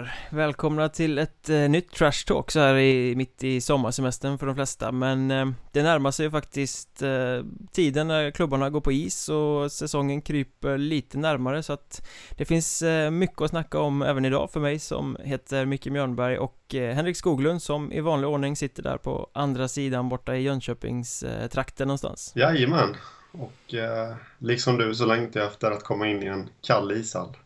[0.00, 0.12] grabbar!
[0.30, 4.54] Välkomna till ett eh, nytt Trash Talk så här i, mitt i sommarsemestern för de
[4.54, 9.28] flesta Men eh, det närmar sig ju faktiskt eh, tiden när klubbarna går på is
[9.28, 14.24] och säsongen kryper lite närmare så att Det finns eh, mycket att snacka om även
[14.24, 18.56] idag för mig som heter Micke Mjörnberg och eh, Henrik Skoglund som i vanlig ordning
[18.56, 22.96] sitter där på andra sidan borta i Jönköpings eh, trakten någonstans Jajamän!
[23.32, 27.36] Och eh, liksom du så längtar jag efter att komma in i en kall ishall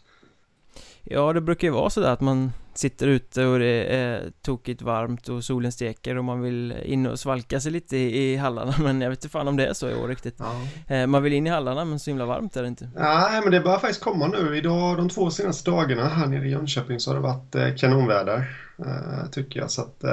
[1.04, 5.28] Ja, det brukar ju vara sådär att man sitter ute och det är tokigt varmt
[5.28, 9.10] och solen steker och man vill in och svalka sig lite i, hallarna men jag
[9.10, 10.36] vet inte fan om det är så i år riktigt.
[10.38, 10.94] Ja.
[10.94, 12.90] eh, Man vill in i hallarna men så himla varmt är det inte.
[12.96, 14.56] Nej men det börjar faktiskt komma nu.
[14.56, 18.56] Idag de två senaste dagarna här nere i Jönköping så har det varit eh, kanonväder
[18.78, 19.70] eh, Tycker jag.
[19.70, 20.04] Så att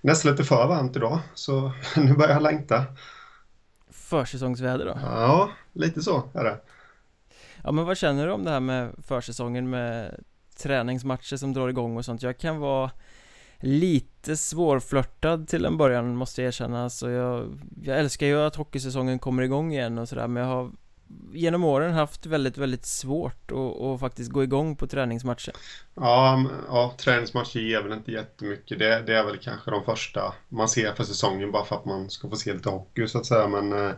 [0.00, 1.18] nästan lite för varmt idag.
[1.34, 2.84] Så nu börjar jag längta.
[3.90, 4.98] Försäsongsväder då?
[5.02, 6.56] Ja, lite så är det
[7.64, 10.20] Ja men vad känner du om det här med försäsongen med
[10.56, 12.22] träningsmatcher som drar igång och sånt?
[12.22, 12.90] Jag kan vara
[13.58, 19.18] lite svårflörtad till en början måste jag erkänna så jag, jag älskar ju att hockeysäsongen
[19.18, 20.70] kommer igång igen och sådär men jag har
[21.32, 25.52] genom åren haft väldigt, väldigt svårt att, att faktiskt gå igång på träningsmatcher.
[25.94, 28.78] Ja, ja träningsmatcher ger väl inte jättemycket.
[28.78, 32.10] Det, det är väl kanske de första man ser för säsongen bara för att man
[32.10, 33.48] ska få se lite hockey så att säga.
[33.48, 33.92] Men eh,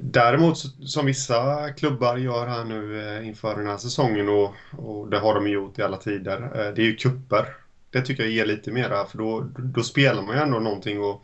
[0.00, 5.18] däremot som vissa klubbar gör här nu eh, inför den här säsongen och, och det
[5.18, 7.46] har de gjort i alla tider, eh, det är ju kupper.
[7.90, 11.22] Det tycker jag ger lite mera för då, då spelar man ju ändå någonting och,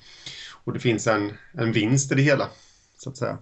[0.64, 2.48] och det finns en, en vinst i det hela,
[2.98, 3.38] så att säga.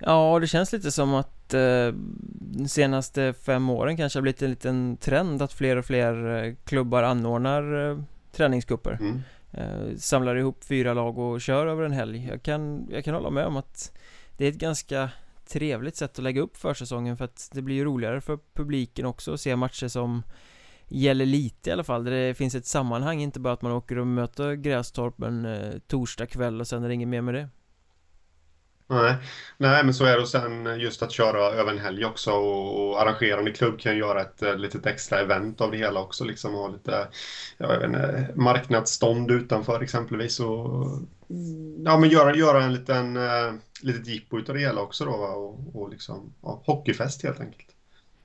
[0.00, 1.94] Ja, det känns lite som att eh,
[2.40, 7.02] de senaste fem åren kanske har blivit en liten trend att fler och fler klubbar
[7.02, 7.98] anordnar eh,
[8.32, 8.98] träningskupper.
[9.00, 9.22] Mm.
[9.52, 12.28] Eh, samlar ihop fyra lag och kör över en helg.
[12.30, 13.92] Jag kan, jag kan hålla med om att
[14.36, 15.10] det är ett ganska
[15.48, 19.32] trevligt sätt att lägga upp försäsongen för att det blir ju roligare för publiken också
[19.32, 20.22] att se matcher som
[20.88, 23.98] gäller lite i alla fall, där det finns ett sammanhang, inte bara att man åker
[23.98, 27.48] och möter Grästorp en eh, torsdag kväll och sen är det inget mer med det.
[28.86, 29.16] Nej.
[29.56, 30.22] Nej, men så är det.
[30.22, 34.20] Och sen just att köra över en helg också och, och arrangerande klubb kan göra
[34.20, 36.24] ett uh, litet extra event av det hela också.
[36.24, 37.08] Liksom ha lite
[37.58, 40.40] jag vet inte, marknadsstånd utanför exempelvis.
[40.40, 40.86] Och,
[41.84, 45.82] ja, men göra, göra en liten uh, litet jippo utav det hela också då och,
[45.82, 47.74] och liksom ja, hockeyfest helt enkelt.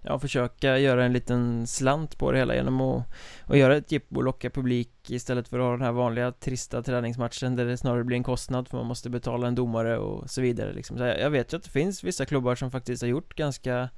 [0.01, 3.05] Ja, försöka göra en liten slant på det hela genom att,
[3.45, 6.83] att göra ett jippo och locka publik istället för att ha den här vanliga trista
[6.83, 10.41] träningsmatchen där det snarare blir en kostnad för man måste betala en domare och så
[10.41, 10.97] vidare liksom.
[10.97, 13.89] så jag vet ju att det finns vissa klubbar som faktiskt har gjort ganska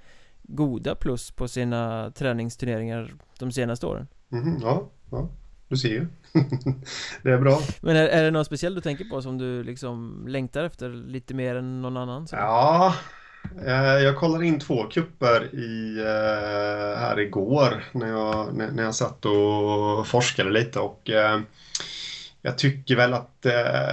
[0.44, 4.08] goda plus på sina träningsturneringar de senaste åren.
[4.32, 5.30] Mm, ja, ja,
[5.68, 6.08] du ser ju.
[7.24, 7.60] Det är bra.
[7.82, 11.34] Men är, är det något speciellt du tänker på som du liksom längtar efter lite
[11.34, 12.28] mer än någon annan?
[12.28, 12.36] Så?
[12.36, 12.94] Ja,
[13.66, 19.26] Eh, jag kollade in två kupper i, eh, här igår när jag, när jag satt
[19.26, 21.40] och forskade lite och eh,
[22.42, 23.42] jag tycker väl att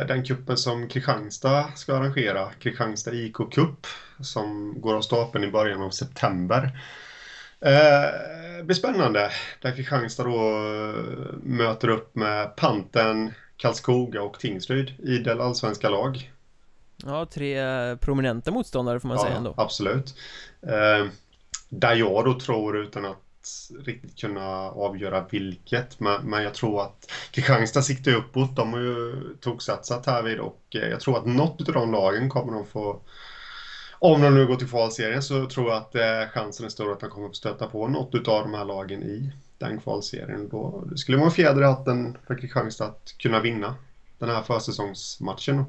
[0.09, 3.87] den kuppen som Kristianstad ska arrangera, Kristianstad IK Cup,
[4.21, 6.81] som går av stapeln i början av september,
[8.63, 9.31] blir spännande.
[9.63, 10.39] Där Kristianstad då
[11.43, 16.33] möter upp med Panten, Karlskoga och Tingsryd, idel allsvenska lag.
[17.05, 17.57] Ja, tre
[17.97, 20.15] prominenta motståndare får man ja, säga ändå absolut
[20.63, 21.07] eh,
[21.69, 23.19] Där jag då tror utan att
[23.85, 29.23] riktigt kunna avgöra vilket men, men jag tror att Kristianstad siktar uppåt, de har ju
[29.41, 33.01] toksatsat här vid och eh, jag tror att något av de lagen kommer de få
[33.99, 37.01] om de nu går till kvalserien så tror jag att eh, chansen är stor att
[37.01, 40.49] de kommer få stöta på något av de här lagen i den kvalserien.
[40.49, 43.75] Då det skulle en fjäder i hatten för Kristianstad att kunna vinna
[44.19, 45.65] den här försäsongsmatchen.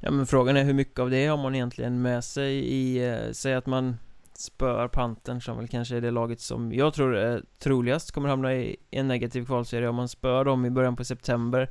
[0.00, 3.32] Ja men frågan är hur mycket av det har man egentligen med sig i, eh,
[3.32, 3.96] säg att man
[4.34, 8.54] spöar Pantern som väl kanske är det laget som jag tror är troligast kommer hamna
[8.54, 11.70] i en negativ kvalserie om man spöar dem i början på september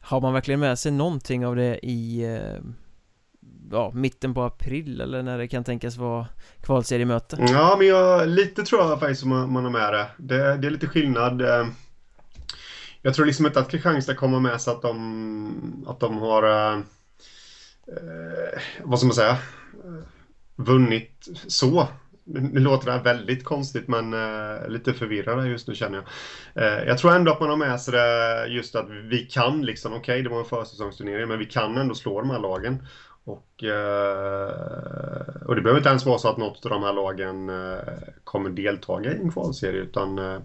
[0.00, 2.60] Har man verkligen med sig någonting av det i eh,
[3.70, 6.26] ja, mitten på april eller när det kan tänkas vara
[6.62, 7.36] kvalseriemöte?
[7.40, 10.10] Ja, men jag, lite tror jag faktiskt man, man har med det.
[10.16, 10.56] det.
[10.56, 11.42] Det är lite skillnad.
[11.42, 11.66] Eh,
[13.02, 16.78] jag tror liksom inte att Kristianstad kommer med sig att de, att de har eh,
[17.86, 19.30] eh vad ska man säga,
[19.84, 20.04] eh,
[20.56, 21.88] vunnit så.
[22.24, 26.06] Nu låter det här väldigt konstigt men eh, lite förvirrande just nu känner jag.
[26.64, 29.92] Eh, jag tror ändå att man har med sig det just att vi kan liksom,
[29.92, 32.86] okej okay, det var en försäsongsturnering men vi kan ändå slå de här lagen.
[33.24, 37.48] Och, eh, och det behöver inte ens vara så att något av de här lagen
[37.48, 37.78] eh,
[38.24, 40.40] kommer deltaga i en kvalserie utan eh,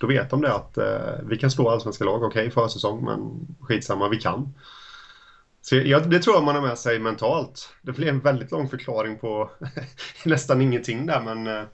[0.00, 0.78] då vet de det att
[1.22, 4.54] vi kan slå allsvenska lag, okej okay, försäsong men skitsamma, vi kan.
[5.60, 7.68] Så jag, det tror jag man har med sig mentalt.
[7.82, 9.50] Det blir en väldigt lång förklaring på
[10.24, 11.66] nästan ingenting där men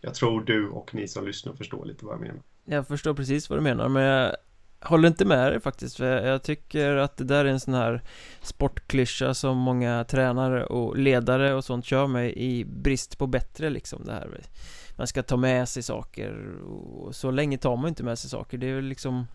[0.00, 2.42] Jag tror du och ni som lyssnar förstår lite vad jag menar.
[2.64, 4.36] Jag förstår precis vad du menar, men jag
[4.80, 8.02] håller inte med dig faktiskt för jag tycker att det där är en sån här
[8.42, 14.04] sportklyscha som många tränare och ledare och sånt kör med i brist på bättre liksom
[14.04, 14.40] det här.
[14.96, 18.58] Man ska ta med sig saker och så länge tar man inte med sig saker.
[18.58, 19.26] Det är väl liksom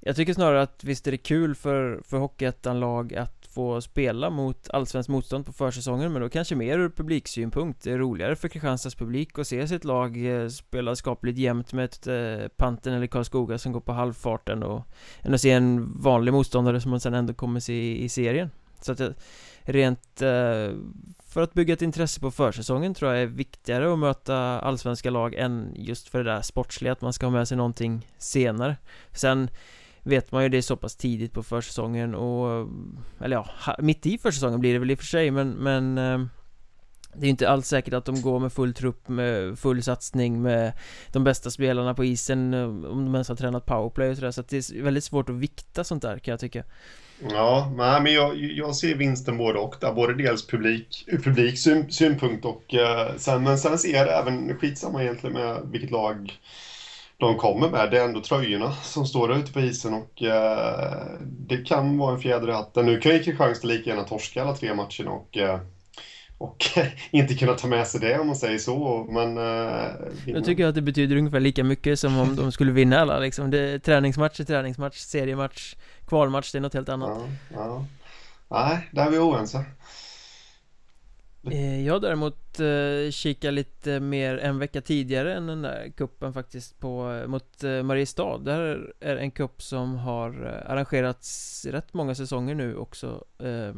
[0.00, 4.70] jag tycker snarare att visst är det kul för, för Hockeyettan-lag att få spela mot
[4.70, 7.82] allsvenskt motstånd på försäsongen Men då kanske mer ur publiksynpunkt.
[7.82, 11.84] Det är roligare för Kristianstads publik att se sitt lag eh, spela skapligt jämnt med
[11.84, 14.82] ett eh, Panten eller Karlskoga som går på halvfarten och
[15.22, 18.50] Än att se en vanlig motståndare som man sen ändå kommer se i, i serien.
[18.80, 19.00] Så att
[19.62, 20.70] rent eh,
[21.28, 25.34] för att bygga ett intresse på försäsongen tror jag är viktigare att möta allsvenska lag
[25.34, 28.76] än just för det där sportsliga att man ska ha med sig någonting senare.
[29.12, 29.50] Sen
[30.06, 32.68] vet man ju det är så pass tidigt på försäsongen och
[33.20, 36.18] Eller ja, mitt i försäsongen blir det väl i och för sig men, men eh,
[37.14, 40.42] det är ju inte alls säkert att de går med full trupp med full satsning
[40.42, 40.72] med
[41.12, 44.40] de bästa spelarna på isen eh, om de ens har tränat powerplay och sådär så
[44.40, 46.64] att det är väldigt svårt att vikta sånt där kan jag tycka.
[47.30, 51.58] Ja, nej, men jag, jag ser vinsten både och där, både dels publik, ur publik
[51.58, 55.90] syn, synpunkt och eh, sen, men sen ser jag det även skitsamma egentligen med vilket
[55.90, 56.40] lag
[57.16, 57.90] de kommer med.
[57.90, 62.14] Det är ändå tröjorna som står där ute på isen och eh, det kan vara
[62.14, 62.86] en fjäder i hatten.
[62.86, 65.60] Nu kan ju Kristianstad lika gärna torska alla tre matcherna och eh,
[66.38, 66.64] och
[67.10, 69.38] inte kunna ta med sig det om man säger så, men...
[69.38, 69.90] Eh,
[70.26, 73.50] jag tycker att det betyder ungefär lika mycket som om de skulle vinna alla liksom.
[73.50, 75.74] Det är träningsmatch är träningsmatch, seriematch,
[76.06, 77.18] kvalmatch, det är något helt annat.
[77.54, 77.84] Ja, ja.
[78.48, 79.64] Nej, där är vi oense.
[81.50, 86.80] Eh, jag däremot eh, kikar lite mer en vecka tidigare än den där kuppen faktiskt
[86.80, 88.38] på, eh, mot eh, Mariestad.
[88.38, 93.74] Där är en kupp som har eh, arrangerats rätt många säsonger nu också eh,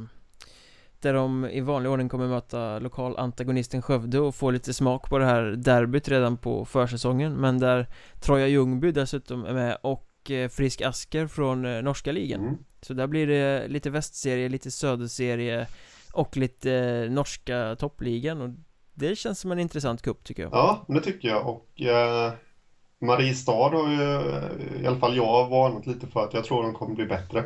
[1.00, 5.18] Där de i vanlig ordning kommer möta lokal antagonisten Skövde och få lite smak på
[5.18, 7.32] det här derbyt redan på försäsongen.
[7.32, 7.86] Men där
[8.20, 12.40] Troja Ljungby dessutom är med och eh, Frisk Asker från norska ligan.
[12.40, 12.56] Mm.
[12.82, 15.66] Så där blir det lite västserie, lite söderserie
[16.12, 18.50] och lite eh, norska toppligan och
[18.94, 22.32] det känns som en intressant kupp tycker jag Ja, det tycker jag och eh,
[23.00, 26.94] Mariestad har ju i alla fall jag varnat lite för att jag tror de kommer
[26.94, 27.44] bli bättre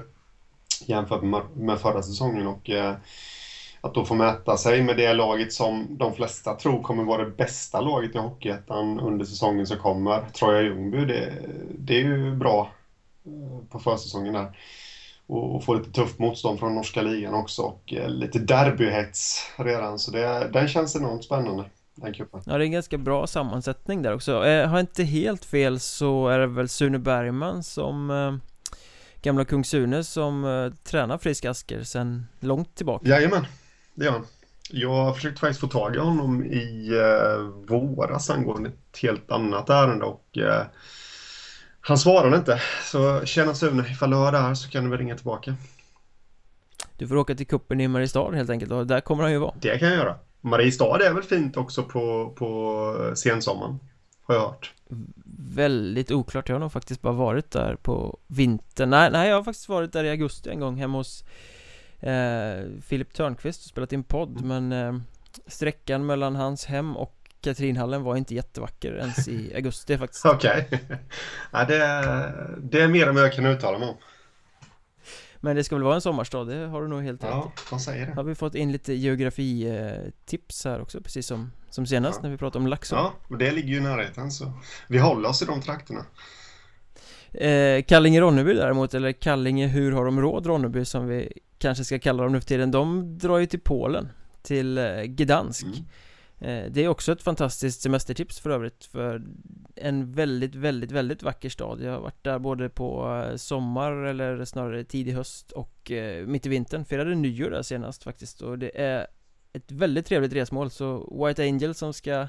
[0.86, 2.94] jämfört med, med förra säsongen och eh,
[3.80, 7.30] att då få mäta sig med det laget som de flesta tror kommer vara det
[7.30, 10.28] bästa laget i Hockeyettan under säsongen som kommer.
[10.28, 11.32] Troja Ljungby, det,
[11.78, 12.70] det är ju bra
[13.24, 14.58] eh, på försäsongen där
[15.32, 19.98] och, få lite tufft motstånd från norska ligan också och eh, lite derbyhets redan.
[19.98, 21.64] Så det, den känns enormt spännande
[21.94, 22.40] den kuppen.
[22.46, 24.32] Ja det är en ganska bra sammansättning där också.
[24.46, 28.34] Eh, Har jag inte helt fel så är det väl Sune Bergman som eh,
[29.22, 33.08] Gamla Kung Sune som eh, tränar Frisk Asker sen långt tillbaka.
[33.08, 33.46] Jajamän,
[33.94, 34.26] det gör han.
[34.70, 37.42] Jag försökte faktiskt få tag i honom i eh,
[37.76, 40.66] våras angående ett helt annat ärende och eh,
[41.84, 44.98] han svarade inte, så tjena Sune, ifall du hör det här så kan du väl
[44.98, 45.54] ringa tillbaka.
[46.96, 49.54] Du får åka till kuppen i Mariestad helt enkelt och där kommer han ju vara.
[49.60, 50.16] Det kan jag göra.
[50.40, 53.78] Mariestad är väl fint också på, på sensommaren,
[54.22, 54.72] har jag hört.
[55.54, 58.90] Väldigt oklart, jag har nog faktiskt bara varit där på vintern.
[58.90, 61.24] Nej, nej jag har faktiskt varit där i augusti en gång hemma hos
[62.00, 64.48] eh, Filip Törnqvist och spelat in podd, mm.
[64.48, 65.00] men eh,
[65.46, 70.26] sträckan mellan hans hem och Katrinhallen var inte jättevacker ens i augusti faktiskt.
[70.26, 70.66] Okej.
[70.66, 70.96] Okay.
[71.52, 71.78] ja, det,
[72.62, 73.96] det är mer än vad jag kan uttala mig om.
[75.44, 77.82] Men det ska väl vara en sommarstad, det har du nog helt rätt Ja, vad
[77.82, 78.12] säger det.
[78.12, 82.22] Har vi fått in lite geografitips här också, precis som, som senast ja.
[82.22, 82.96] när vi pratade om Laxå?
[82.96, 84.52] Ja, och det ligger ju i närheten så
[84.88, 86.06] vi håller oss i de trakterna.
[87.32, 92.22] Eh, Kallinge-Ronneby däremot, eller Kallinge Hur har de råd Ronneby som vi kanske ska kalla
[92.22, 92.70] dem nu för tiden?
[92.70, 94.08] De drar ju till Polen,
[94.42, 95.66] till eh, Gdansk.
[95.66, 95.84] Mm.
[96.42, 99.22] Eh, det är också ett fantastiskt semestertips för övrigt för
[99.76, 101.82] en väldigt, väldigt, väldigt vacker stad.
[101.82, 106.46] Jag har varit där både på eh, sommar eller snarare tidig höst och eh, mitt
[106.46, 106.84] i vintern.
[106.84, 109.06] Firade nyår där senast faktiskt och det är
[109.52, 110.70] ett väldigt trevligt resmål.
[110.70, 112.28] Så White Angel som ska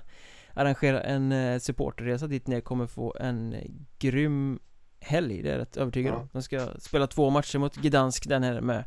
[0.53, 3.55] arrangera en supporterresa dit ner kommer få en
[3.99, 4.59] grym
[4.99, 6.29] helg, det är jag rätt övertygad om.
[6.31, 8.83] De ska spela två matcher mot Gdansk där nere med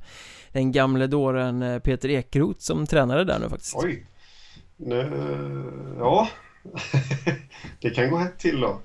[0.53, 3.77] den gamle dåren Peter Ekroth som tränare där nu faktiskt.
[3.77, 4.07] Oj!
[4.77, 5.13] Nu,
[5.99, 6.29] ja,
[7.81, 8.81] det kan gå hett till då.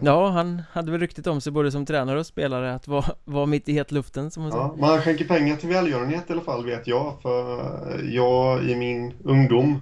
[0.00, 3.46] Ja, han hade väl ryktet om sig både som tränare och spelare att vara, vara
[3.46, 6.86] mitt i hetluften som man ja, Man skänker pengar till välgörenhet i alla fall vet
[6.86, 7.22] jag.
[7.22, 9.80] För jag i min ungdom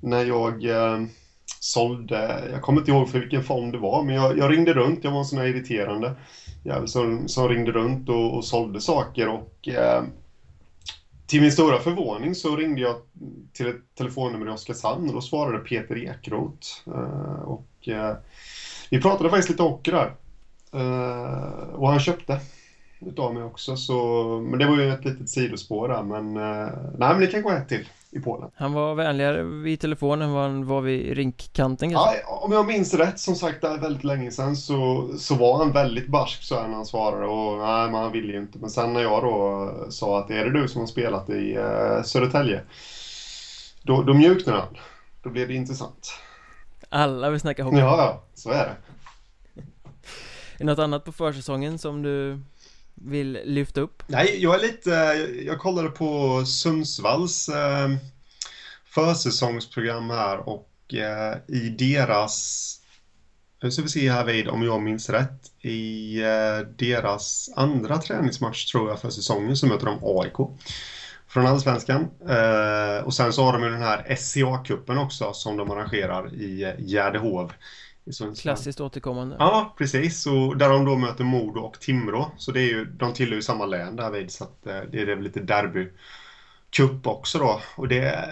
[0.00, 1.02] när jag eh,
[1.60, 5.04] sålde, jag kommer inte ihåg för vilken fond det var, men jag, jag ringde runt,
[5.04, 6.12] jag var en sån här irriterande
[6.64, 10.02] jävel som, som ringde runt och, och sålde saker och eh,
[11.26, 12.96] till min stora förvåning så ringde jag
[13.52, 16.88] till ett telefonnummer i Oskarshamn och då svarade Peter Ekroth.
[16.88, 18.12] Uh, eh, och uh,
[18.90, 20.14] vi pratade faktiskt lite hockey där.
[20.74, 22.40] Uh, och han köpte
[23.00, 23.76] utav mig också.
[23.76, 26.02] Så, men det var ju ett litet sidospår där.
[26.02, 26.34] Men,
[26.98, 28.50] nej, men det kan gå ett till i Polen.
[28.54, 32.20] Han var vänligare vid telefonen än vad han var vid rinkkanten kanske?
[32.26, 35.58] Ja, om jag minns rätt, som sagt, det är väldigt länge sedan så, så var
[35.58, 38.58] han väldigt barsk så här när han svarade och nej, men han ville ju inte.
[38.58, 42.02] Men sen när jag då sa att är det du som har spelat i uh,
[42.02, 42.62] Södertälje?
[43.82, 44.76] Då, då mjuknade han.
[45.22, 46.14] Då blev det intressant.
[46.88, 47.78] Alla vill snacka hockey.
[47.78, 48.76] Ja, ja, så är det.
[50.54, 52.40] Är det något annat på försäsongen som du
[52.94, 54.02] vill lyfta upp?
[54.06, 54.90] Nej, jag är lite,
[55.46, 57.88] jag kollade på Sundsvalls eh,
[58.84, 62.76] försäsongsprogram här och eh, i deras,
[63.62, 68.64] nu ska vi se här vid om jag minns rätt, i eh, deras andra träningsmatch
[68.64, 70.50] tror jag för säsongen så möter de AIK
[71.28, 72.08] från Allsvenskan.
[73.04, 77.52] Och sen så har de ju den här SCA-cupen också som de arrangerar i Gärdehov
[78.06, 79.36] eh, Gärdehov Klassiskt återkommande.
[79.38, 80.26] Ja, precis.
[80.26, 82.30] Och där de då möter Modo och Timrå.
[82.36, 84.30] Så det är ju, de tillhör ju samma län därvid.
[84.30, 85.88] Så att eh, det är väl lite derby
[86.70, 87.60] cup också då.
[87.76, 88.28] Och det,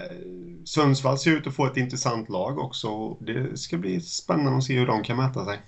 [0.64, 3.16] Sundsvall ser ut att få ett intressant lag också.
[3.20, 5.60] Det ska bli spännande att se hur de kan mäta sig.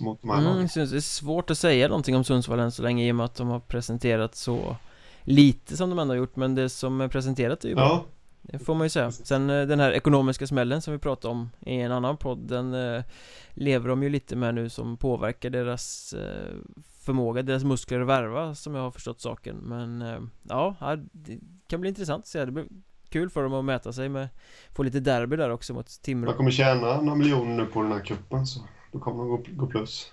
[0.00, 0.68] Mot de här mm.
[0.74, 3.34] Det är svårt att säga någonting om Sundsvall än så länge i och med att
[3.34, 4.76] de har presenterat så
[5.22, 6.36] lite som de ändå har gjort.
[6.36, 7.84] Men det som är presenterat är ju bra.
[7.84, 8.04] Ja.
[8.42, 9.10] Det får man ju säga.
[9.10, 12.74] Sen eh, den här ekonomiska smällen som vi pratade om i en annan podd Den
[12.74, 13.02] eh,
[13.50, 16.56] lever de ju lite med nu som påverkar deras eh,
[17.04, 19.56] förmåga, deras muskler att värva som jag har förstått saken.
[19.56, 20.76] Men eh, ja,
[21.12, 22.44] det kan bli intressant att se.
[22.44, 22.66] Det blir
[23.08, 24.28] kul för dem att mäta sig med
[24.74, 26.30] Få lite derby där också mot Timrå.
[26.30, 28.60] De kommer tjäna några miljoner nu på den här kuppen så
[28.92, 30.12] Då kommer de gå, gå plus.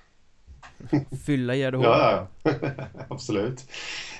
[1.25, 2.51] Fylla Gärdehov Ja, ja,
[3.09, 3.65] absolut.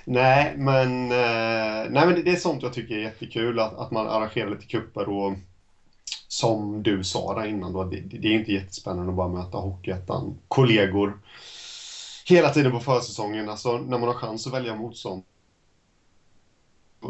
[0.05, 3.91] Nej, men, eh, nej, men det, det, är sånt jag tycker är jättekul att, att
[3.91, 5.33] man arrangerar lite kupper och
[6.27, 10.37] som du sa där innan då, det, det är inte jättespännande att bara möta Hockeyettan
[10.47, 11.19] kollegor
[12.25, 13.49] hela tiden på försäsongen.
[13.49, 15.23] Alltså när man har chans att välja motstånd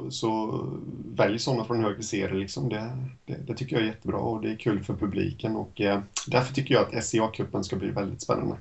[0.09, 0.63] så
[1.15, 2.39] välj sådana från högre serie.
[2.39, 2.69] Liksom.
[2.69, 6.01] Det, det, det, tycker jag är jättebra och det är kul för publiken och eh,
[6.27, 8.55] därför tycker jag att SCA-cupen ska bli väldigt spännande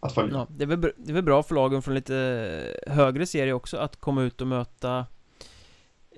[0.00, 0.34] att följa.
[0.34, 3.76] Ja, det, är väl, det är väl bra för lagen från lite högre serie också
[3.76, 5.06] att komma ut och möta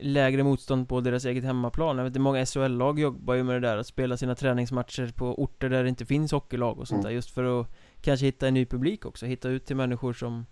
[0.01, 1.97] lägre motstånd på deras eget hemmaplan.
[1.97, 5.43] Jag vet inte, många SHL-lag jobbar ju med det där att spela sina träningsmatcher på
[5.43, 7.05] orter där det inte finns hockeylag och sånt mm.
[7.05, 7.67] där just för att
[8.01, 10.47] kanske hitta en ny publik också, hitta ut till människor som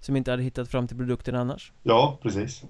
[0.00, 1.72] som inte hade hittat fram till produkten annars.
[1.82, 2.64] Ja, precis.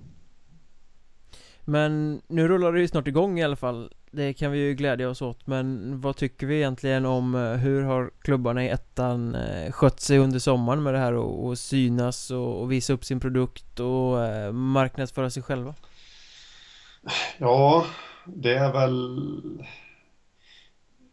[1.70, 5.08] Men nu rullar det ju snart igång i alla fall Det kan vi ju glädja
[5.08, 9.72] oss åt Men vad tycker vi egentligen om eh, hur har klubbarna i ettan eh,
[9.72, 13.20] skött sig under sommaren med det här och, och synas och, och, visa upp sin
[13.20, 15.74] produkt och eh, marknadsföra sig själva?
[17.38, 17.86] Ja,
[18.24, 19.20] det är väl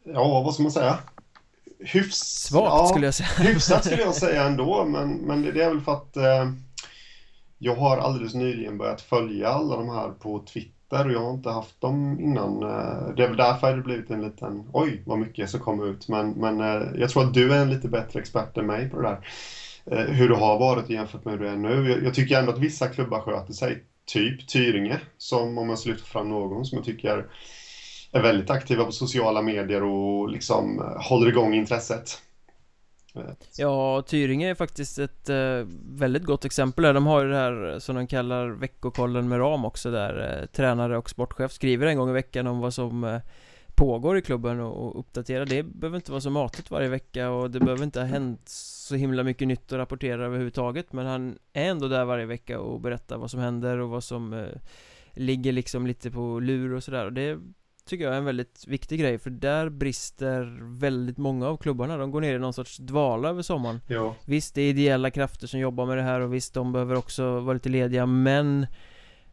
[0.04, 0.98] Ja, vad ska man säga?
[1.80, 2.18] Hyfs...
[2.18, 5.82] Svagt ja, skulle jag säga Hyfsat skulle jag säga ändå men, men det är väl
[5.82, 6.52] för att eh,
[7.58, 11.50] jag har alldeles nyligen börjat följa alla de här på Twitter och jag har inte
[11.50, 12.64] haft dem innan.
[12.64, 16.08] Eh, det är väl därför det blivit en liten, oj vad mycket som kom ut.
[16.08, 19.02] Men, men eh, jag tror att du är en lite bättre expert än mig på
[19.02, 19.20] det där.
[19.92, 22.02] Eh, hur det har varit jämfört med hur det är nu.
[22.04, 23.82] Jag tycker ändå att vissa klubbar sköter sig.
[24.06, 27.26] Typ Tyringe, som om jag ska lyfta fram någon som jag tycker
[28.12, 32.20] är väldigt aktiva på sociala medier och liksom håller igång intresset.
[33.58, 36.94] Ja, Tyringe är faktiskt ett eh, väldigt gott exempel där.
[36.94, 40.98] De har ju det här som de kallar veckokollen med ram också där eh, tränare
[40.98, 43.20] och sportchef skriver en gång i veckan om vad som eh,
[43.76, 45.46] pågår i klubben och, och uppdaterar.
[45.46, 48.96] Det behöver inte vara så matigt varje vecka och det behöver inte ha hänt så
[48.96, 53.18] himla mycket nytt att rapportera överhuvudtaget men han är ändå där varje vecka och berättar
[53.18, 54.46] vad som händer och vad som eh,
[55.14, 57.40] ligger liksom lite på lur och sådär och det
[57.88, 61.98] tycker jag är en väldigt viktig grej för där brister väldigt många av klubbarna.
[61.98, 63.82] De går ner i någon sorts dvala över sommaren.
[63.88, 64.16] Ja.
[64.26, 67.40] Visst, det är ideella krafter som jobbar med det här och visst, de behöver också
[67.40, 68.68] vara lite lediga men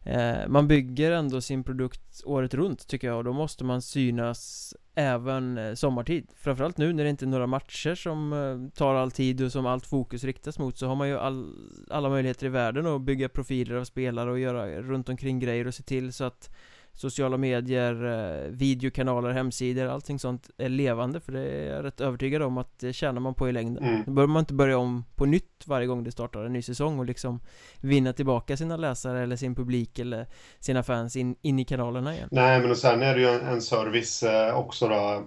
[0.03, 4.73] eh, Man bygger ändå sin produkt året runt tycker jag och då måste man synas
[4.95, 6.27] även eh, sommartid.
[6.35, 9.65] Framförallt nu när det inte är några matcher som eh, tar all tid och som
[9.65, 11.53] allt fokus riktas mot så har man ju all,
[11.89, 15.73] alla möjligheter i världen att bygga profiler av spelare och göra runt omkring grejer och
[15.73, 16.49] se till så att
[16.95, 22.41] sociala medier, eh, videokanaler, hemsidor, allting sånt är levande för det är jag rätt övertygad
[22.41, 23.83] om att det tjänar man på i längden.
[23.83, 24.03] Mm.
[24.05, 26.99] Då behöver man inte börja om på nytt varje gång det startar en ny säsong
[26.99, 27.39] och liksom
[27.81, 30.27] vinna tillbaka sina läsare eller sin publik eller
[30.59, 32.29] sina fans in, in i kanalerna igen.
[32.31, 35.23] Nej, men och sen är det ju en, en service eh, också då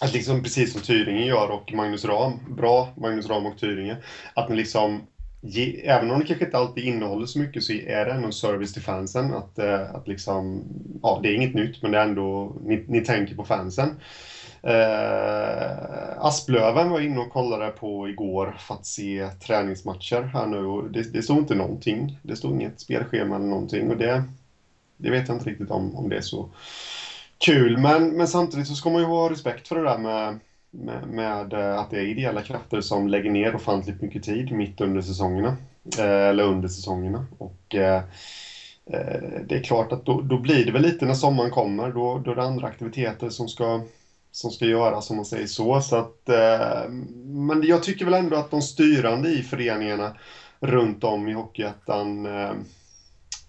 [0.00, 3.96] att liksom precis som Tyringe gör och Magnus Ram, bra Magnus Ram och Tyringe,
[4.34, 5.06] att ni liksom
[5.40, 8.72] ge, även om det kanske inte alltid innehåller så mycket så är det ändå service
[8.72, 9.34] till fansen.
[9.34, 10.64] Att, eh, att liksom,
[11.02, 14.00] ja, det är inget nytt men det är ändå, ni, ni tänker på fansen.
[14.62, 20.90] Eh, Asplöven var inne och kollade på igår för att se träningsmatcher här nu och
[20.90, 22.18] det, det stod inte någonting.
[22.22, 24.22] Det stod inget spelschema eller någonting och det,
[24.96, 26.50] det vet jag inte riktigt om, om det är så
[27.38, 27.78] kul.
[27.78, 30.38] Men, men samtidigt så ska man ju ha respekt för det där med,
[30.70, 34.80] med, med eh, att det är ideella krafter som lägger ner ofantligt mycket tid mitt
[34.80, 35.56] under säsongerna.
[35.98, 37.26] Eh, eller under säsongerna.
[37.38, 38.02] Och eh,
[38.86, 41.90] eh, det är klart att då, då blir det väl lite när sommaren kommer.
[41.90, 43.82] Då, då är det andra aktiviteter som ska
[44.32, 45.80] som ska göras om man säger så.
[45.80, 46.88] så att, eh,
[47.24, 50.16] men jag tycker väl ändå att de styrande i föreningarna
[50.60, 52.52] runt om i Hockeyettan eh,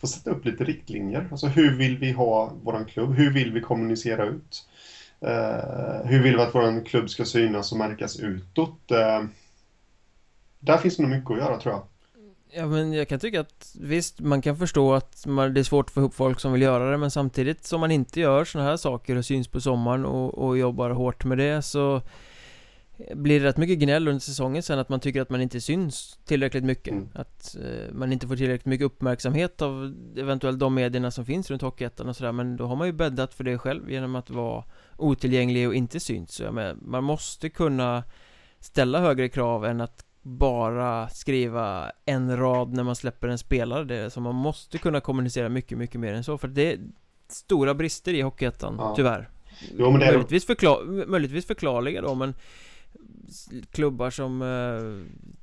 [0.01, 1.27] får sätta upp lite riktlinjer.
[1.31, 3.13] Alltså hur vill vi ha våran klubb?
[3.13, 4.65] Hur vill vi kommunicera ut?
[5.21, 8.91] Eh, hur vill vi att våran klubb ska synas och märkas utåt?
[8.91, 9.23] Eh,
[10.59, 11.83] där finns det nog mycket att göra tror jag.
[12.51, 15.85] Ja men jag kan tycka att visst, man kan förstå att man, det är svårt
[15.85, 18.69] att få ihop folk som vill göra det Men samtidigt som man inte gör sådana
[18.69, 22.01] här saker och syns på sommaren och, och jobbar hårt med det så
[23.15, 26.19] blir det rätt mycket gnäll under säsongen sen att man tycker att man inte syns
[26.25, 27.09] tillräckligt mycket mm.
[27.13, 31.61] Att eh, man inte får tillräckligt mycket uppmärksamhet av eventuellt de medierna som finns runt
[31.61, 34.63] Hockeyettan och sådär Men då har man ju bäddat för det själv genom att vara
[34.99, 38.03] otillgänglig och inte syns så jag menar, Man måste kunna
[38.59, 43.95] ställa högre krav än att bara skriva en rad när man släpper en spelare det
[43.95, 46.79] är så man måste kunna kommunicera mycket, mycket mer än så för det är
[47.27, 48.93] stora brister i Hockeyettan, ja.
[48.95, 49.29] tyvärr
[49.77, 50.11] jo, men det är...
[50.11, 52.33] möjligtvis, förklar möjligtvis förklarliga då men
[53.71, 55.38] klubbar som eh,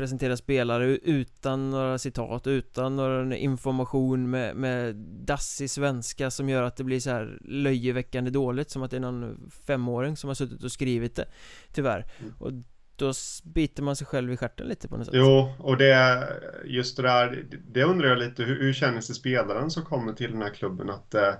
[0.00, 6.76] presenterar spelare utan några citat, utan någon information med, med dassig svenska som gör att
[6.76, 10.64] det blir så här löjeväckande dåligt som att det är någon femåring som har suttit
[10.64, 11.26] och skrivit det
[11.72, 12.34] Tyvärr mm.
[12.38, 12.52] Och
[12.96, 13.12] då
[13.44, 15.14] biter man sig själv i stjärten lite på något sätt.
[15.16, 16.28] Jo, och det
[16.64, 20.32] just det där, det undrar jag lite, hur, hur känner sig spelaren som kommer till
[20.32, 21.34] den här klubben att eh,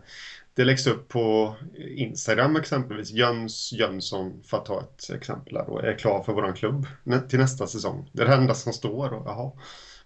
[0.60, 5.78] det läggs upp på Instagram exempelvis, Jöns Jönsson för att ta ett exempel här då,
[5.78, 6.86] är klar för våran klubb
[7.28, 8.10] till nästa säsong.
[8.12, 9.52] Det är det enda som står och jaha.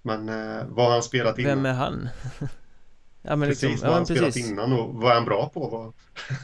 [0.02, 1.56] Men eh, vad har han spelat innan?
[1.56, 2.08] Vem är han?
[3.26, 5.68] Ja, men precis, liksom, vad ja, han spelat innan och vad är han bra på?
[5.68, 5.92] Vad...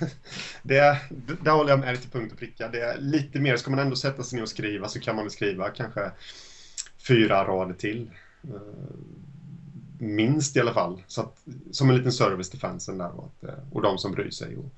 [0.63, 0.99] det,
[1.43, 2.69] där håller jag med till punkt och pricka.
[2.69, 5.31] Det är lite mer, ska man ändå sätta sig ner och skriva så kan man
[5.31, 6.11] skriva kanske
[7.09, 8.11] fyra rader till.
[10.01, 11.03] Eh, minst i alla fall.
[11.07, 14.13] Så att, som en liten service till fansen där och, att, eh, och de som
[14.13, 14.57] bryr sig.
[14.57, 14.73] Och...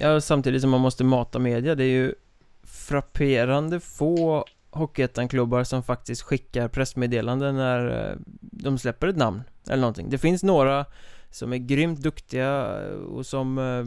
[0.00, 1.74] Ja, samtidigt som man måste mata media.
[1.74, 2.14] Det är ju
[2.62, 10.10] frapperande få Hockeyettan-klubbar som faktiskt skickar pressmeddelanden när eh, de släpper ett namn eller någonting
[10.10, 10.86] Det finns några
[11.30, 13.86] som är grymt duktiga och som eh,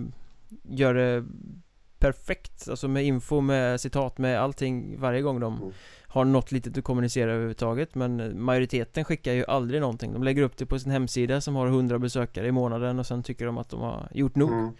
[0.75, 1.25] gör det
[1.99, 5.73] perfekt Alltså med info, med citat, med allting varje gång de mm.
[6.11, 10.57] Har något litet att kommunicera överhuvudtaget Men majoriteten skickar ju aldrig någonting De lägger upp
[10.57, 13.69] det på sin hemsida som har 100 besökare i månaden och sen tycker de att
[13.69, 14.73] de har gjort nog mm.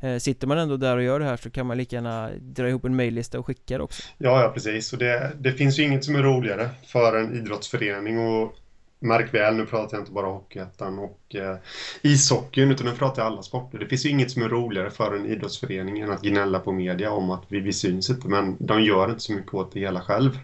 [0.00, 2.68] Eh, sitter man ändå där och gör det här så kan man lika gärna dra
[2.68, 4.02] ihop en mejllista och skicka det också.
[4.18, 4.92] Ja, ja precis.
[4.92, 8.56] Och det, det finns ju inget som är roligare för en idrottsförening och
[8.98, 11.56] Märk väl, nu pratar jag inte bara Hockeyettan och eh,
[12.02, 13.78] ishockeyn, utan nu pratar jag alla sporter.
[13.78, 17.10] Det finns ju inget som är roligare för en idrottsförening än att gnälla på media
[17.10, 20.00] om att vi, vi syns inte, men de gör inte så mycket åt det hela
[20.00, 20.38] själv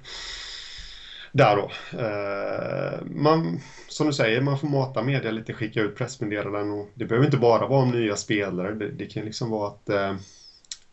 [1.32, 1.70] där då.
[1.98, 7.04] Eh, man, som du säger, man får mata media lite, skicka ut pressmeddelanden och det
[7.04, 8.74] behöver inte bara vara om nya spelare.
[8.74, 10.14] Det, det kan liksom vara att eh,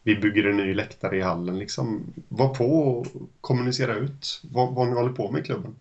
[0.04, 1.60] vi bygger en ny läktare i hallen.
[1.60, 3.08] Liksom, var på och
[3.42, 5.76] kommunicera ut vad, vad ni håller på med i klubben.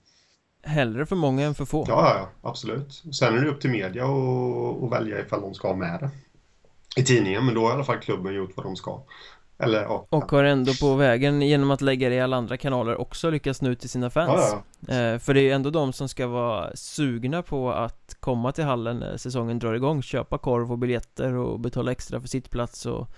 [0.69, 1.85] Hellre för många än för få.
[1.89, 3.03] Ja, ja, absolut.
[3.13, 6.11] Sen är det upp till media att välja ifall de ska ha med det
[7.01, 9.03] i tidningen, men då har i alla fall klubben gjort vad de ska.
[9.59, 10.07] Eller, ja.
[10.11, 13.63] Och har ändå på vägen genom att lägga det i alla andra kanaler också lyckats
[13.63, 16.27] nå ut till sina fans ja, eh, För det är ju ändå de som ska
[16.27, 21.35] vara sugna på att komma till hallen när säsongen drar igång Köpa korv och biljetter
[21.35, 23.09] och betala extra för sittplats och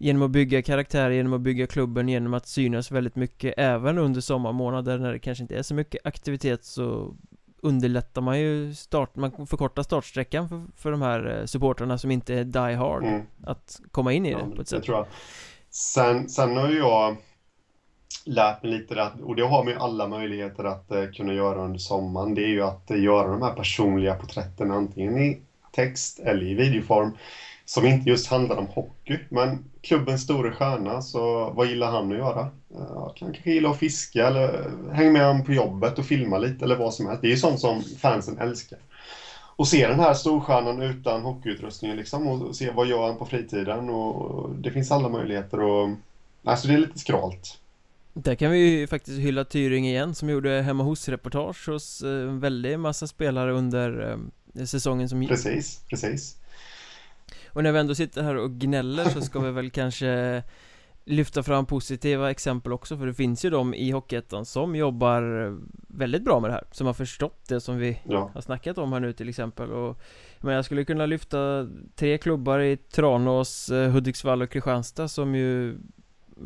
[0.00, 4.20] Genom att bygga karaktär, genom att bygga klubben, genom att synas väldigt mycket även under
[4.20, 7.14] sommarmånader när det kanske inte är så mycket aktivitet så
[7.62, 12.34] underlättar man ju start, man förkortar startsträckan för, för de här eh, supportrarna som inte
[12.34, 13.22] är die hard mm.
[13.44, 14.82] att komma in i det ja, på ett sätt.
[14.82, 15.06] Tror jag.
[15.70, 17.16] Sen, sen har ju jag
[18.24, 21.64] lärt mig lite att, och det har man ju alla möjligheter att uh, kunna göra
[21.64, 25.40] under sommaren, det är ju att uh, göra de här personliga porträtten antingen i
[25.72, 27.10] text eller i videoform
[27.66, 29.18] som inte just handlar om hockey.
[29.28, 32.50] Men klubbens stora stjärna, så vad gillar han att göra?
[32.74, 36.76] Uh, kanske gillar att fiska eller hänga med honom på jobbet och filma lite eller
[36.76, 37.22] vad som helst.
[37.22, 38.78] Det är ju sånt som fansen älskar.
[39.56, 43.90] Och se den här storstjärnan utan hockeyutrustning liksom och se vad gör han på fritiden
[43.90, 45.88] och det finns alla möjligheter och
[46.44, 47.58] alltså det är lite skralt.
[48.12, 52.40] Där kan vi ju faktiskt hylla Tyring igen som gjorde hemma hos-reportage hos eh, en
[52.40, 54.18] väldig massa spelare under
[54.54, 55.30] eh, säsongen som gick.
[55.30, 56.36] Precis, precis.
[57.56, 60.42] Och när vi ändå sitter här och gnäller så ska vi väl kanske
[61.04, 65.22] lyfta fram positiva exempel också för det finns ju de i Hockeyettan som jobbar
[65.88, 68.30] väldigt bra med det här Som har förstått det som vi ja.
[68.34, 70.00] har snackat om här nu till exempel och
[70.40, 75.78] Men jag skulle kunna lyfta tre klubbar i Tranås, eh, Hudiksvall och Kristianstad som ju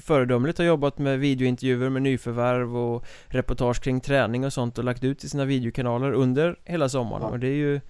[0.01, 5.05] föredömligt har jobbat med videointervjuer med nyförvärv och reportage kring träning och sånt och lagt
[5.05, 7.29] ut i sina videokanaler under hela sommaren ja.
[7.29, 7.81] och det är ju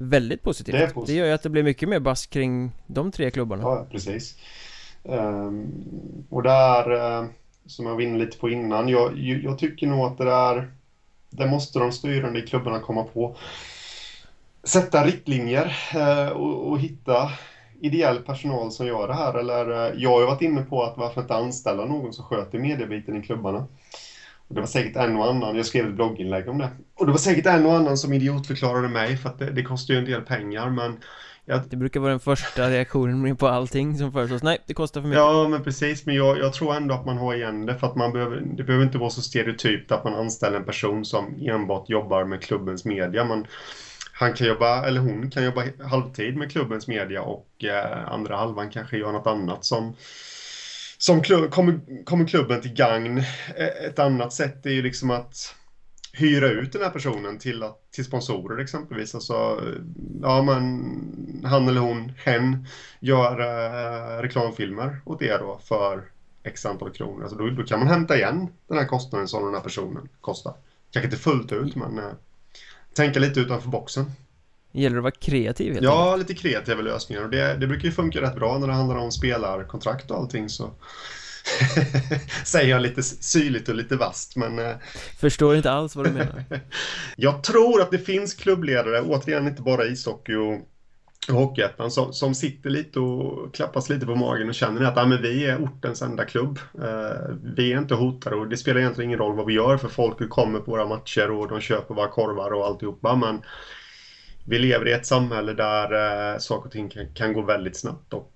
[0.00, 0.74] väldigt positivt.
[0.74, 1.06] Det, positivt.
[1.06, 3.62] det gör ju att det blir mycket mer bass kring de tre klubbarna.
[3.62, 4.36] Ja, precis.
[5.02, 5.72] Um,
[6.30, 7.28] och där, uh,
[7.66, 10.70] som jag var inne lite på innan, jag, jag tycker nog att det där,
[11.30, 13.36] det måste de styrande i klubbarna komma på.
[14.64, 17.30] Sätta riktlinjer uh, och, och hitta
[17.80, 19.34] ideell personal som gör det här.
[19.34, 22.58] Eller, uh, jag har ju varit inne på att varför inte anställa någon som sköter
[22.58, 23.66] mediebiten i klubbarna.
[24.54, 26.70] Det var säkert en och annan, jag skrev ett blogginlägg om det.
[26.94, 29.94] Och det var säkert en och annan som idiotförklarade mig för att det, det kostar
[29.94, 30.96] ju en del pengar men
[31.44, 31.60] jag...
[31.70, 34.42] Det brukar vara den första reaktionen på allting som föreslås.
[34.42, 35.18] Nej, det kostar för mycket.
[35.18, 36.06] Ja, men precis.
[36.06, 37.78] Men jag, jag, tror ändå att man har igen det.
[37.78, 41.04] För att man behöver, det behöver inte vara så stereotypt att man anställer en person
[41.04, 43.24] som enbart jobbar med klubbens media.
[43.24, 43.46] Man,
[44.12, 48.70] han kan jobba, eller hon kan jobba halvtid med klubbens media och eh, andra halvan
[48.70, 49.94] kanske gör något annat som
[51.00, 53.18] som klubb, kommer, kommer klubben till gagn.
[53.56, 55.54] E, ett annat sätt är ju liksom att
[56.12, 59.14] hyra ut den här personen till, till sponsorer exempelvis.
[59.14, 59.60] Alltså,
[60.22, 62.66] ja men han eller hon, hen,
[63.00, 66.04] gör eh, reklamfilmer åt er då för
[66.42, 67.22] x antal kronor.
[67.22, 70.54] Alltså då, då, kan man hämta igen den här kostnaden som den här personen kostar.
[70.90, 72.12] Kanske inte fullt ut men eh,
[72.94, 74.04] tänka lite utanför boxen.
[74.72, 76.28] Gäller det att vara kreativ helt Ja, enkelt.
[76.28, 79.12] lite kreativa lösningar och det, det brukar ju funka rätt bra när det handlar om
[79.12, 80.70] spelarkontrakt och allting så
[82.44, 84.74] Säger jag lite syrligt och lite vast men eh,
[85.20, 86.44] Förstår inte alls vad du menar
[87.16, 90.66] Jag tror att det finns klubbledare, återigen inte bara ishockey och
[91.28, 95.22] Hockeyettan som, som sitter lite och klappas lite på magen och känner att ah, men
[95.22, 96.58] vi är ortens enda klubb.
[96.78, 99.88] Uh, vi är inte hotade och det spelar egentligen ingen roll vad vi gör för
[99.88, 103.42] folk kommer på våra matcher och de köper våra korvar och alltihopa men
[104.50, 108.14] vi lever i ett samhälle där uh, saker och ting kan, kan, gå väldigt snabbt
[108.14, 108.32] och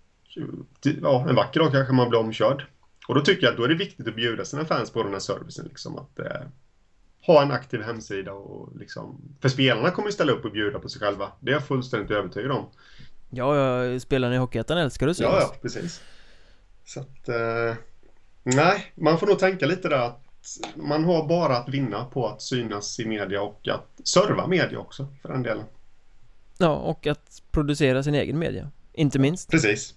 [1.02, 2.66] ja, en vacker dag kanske man blir omkörd.
[3.08, 5.12] Och då tycker jag att då är det viktigt att bjuda sina fans på den
[5.12, 5.64] här servicen.
[5.64, 6.46] Liksom, att eh,
[7.26, 9.36] ha en aktiv hemsida och liksom...
[9.40, 11.32] För spelarna kommer ju ställa upp och bjuda på sig själva.
[11.40, 12.66] Det är jag fullständigt övertygad om.
[13.30, 15.32] Ja, ja spelarna i Hockeyettan älskar att synas.
[15.32, 16.02] Ja, ja, precis.
[16.84, 17.28] Så att...
[17.28, 17.74] Eh,
[18.42, 20.24] nej, man får nog tänka lite där att
[20.76, 25.06] man har bara att vinna på att synas i media och att serva media också,
[25.22, 25.64] för den delen.
[26.58, 29.50] Ja, och att producera sin egen media, inte minst.
[29.50, 29.94] Precis.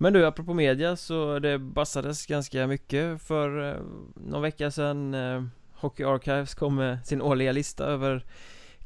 [0.00, 3.82] Men du, apropå media så det bassades ganska mycket för eh,
[4.14, 8.24] någon vecka sedan eh, Hockey Archives kom med sin årliga lista över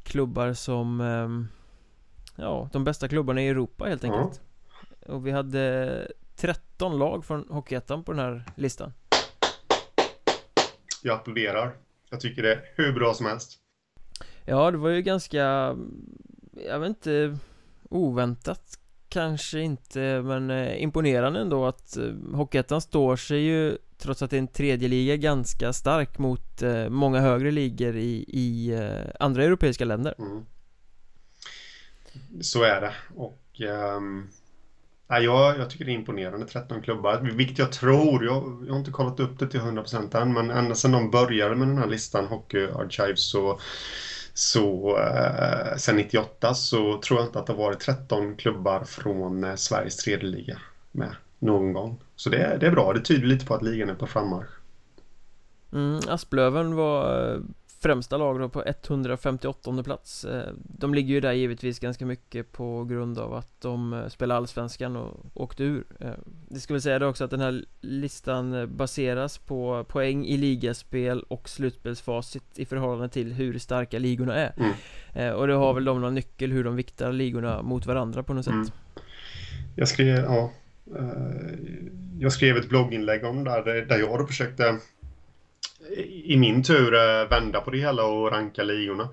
[0.02, 1.28] klubbar som eh,
[2.36, 4.40] Ja, de bästa klubbarna i Europa helt enkelt
[5.04, 5.16] mm.
[5.16, 8.92] Och vi hade 13 lag från Hockeyettan på den här listan
[11.02, 11.72] Jag applåderar
[12.10, 13.61] Jag tycker det är hur bra som helst
[14.44, 15.76] Ja, det var ju ganska
[16.66, 17.38] Jag vet inte
[17.88, 18.78] Oväntat
[19.08, 24.36] kanske inte, men eh, imponerande ändå att eh, Hockeyettan står sig ju Trots att det
[24.36, 28.78] är en tredje liga ganska stark mot eh, många högre ligor i, i
[29.20, 30.44] andra europeiska länder mm.
[32.40, 33.60] Så är det och
[33.96, 34.28] um,
[35.08, 38.90] jag, jag tycker det är imponerande 13 klubbar Vilket jag tror, jag, jag har inte
[38.90, 42.26] kollat upp det till 100% än Men ända sedan de började med den här listan
[42.26, 43.60] Hockey Archives så
[44.34, 49.44] så eh, sen 98 så tror jag inte att det har varit 13 klubbar från
[49.44, 50.58] eh, Sveriges tredje liga
[50.92, 52.00] med någon gång.
[52.16, 54.50] Så det, det är bra, det tyder lite på att ligan är på frammarsch.
[55.72, 57.40] Mm, Asplöven var eh,
[57.82, 62.84] främsta lag då på 158 plats eh, De ligger ju där givetvis ganska mycket på
[62.84, 66.10] grund av att de eh, spelar allsvenskan och åkte ur eh,
[66.48, 71.22] Det ska väl säga det också att den här listan baseras på poäng i ligaspel
[71.22, 75.34] och slutspelsfacit i förhållande till hur starka ligorna är mm.
[75.36, 78.44] Och det har väl de någon nyckel hur de viktar ligorna mot varandra på något
[78.44, 78.66] sätt mm.
[79.76, 80.52] Jag skrev, ja
[82.18, 84.78] Jag skrev ett blogginlägg om det där, där jag då försökte
[86.24, 89.08] i min tur eh, vända på det hela och ranka ligorna.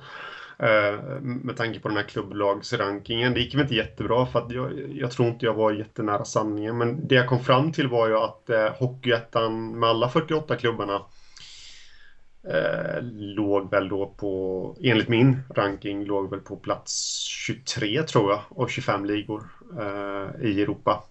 [0.59, 3.33] Eh, med tanke på den här klubblagsrankingen.
[3.33, 6.77] Det gick väl inte jättebra för att jag, jag, tror inte jag var jättenära sanningen.
[6.77, 11.01] Men det jag kom fram till var ju att eh, Hockeyettan med alla 48 klubbarna
[12.43, 18.41] eh, låg väl då på, enligt min ranking, låg väl på plats 23 tror jag,
[18.49, 19.43] av 25 ligor
[19.79, 21.03] eh, i Europa.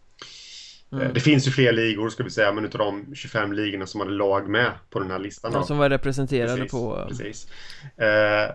[0.92, 1.12] Mm.
[1.14, 4.12] Det finns ju fler ligor ska vi säga, men utav de 25 ligorna som hade
[4.12, 5.52] lag med på den här listan.
[5.52, 7.04] De som var representerade precis, på...
[7.08, 7.48] Precis.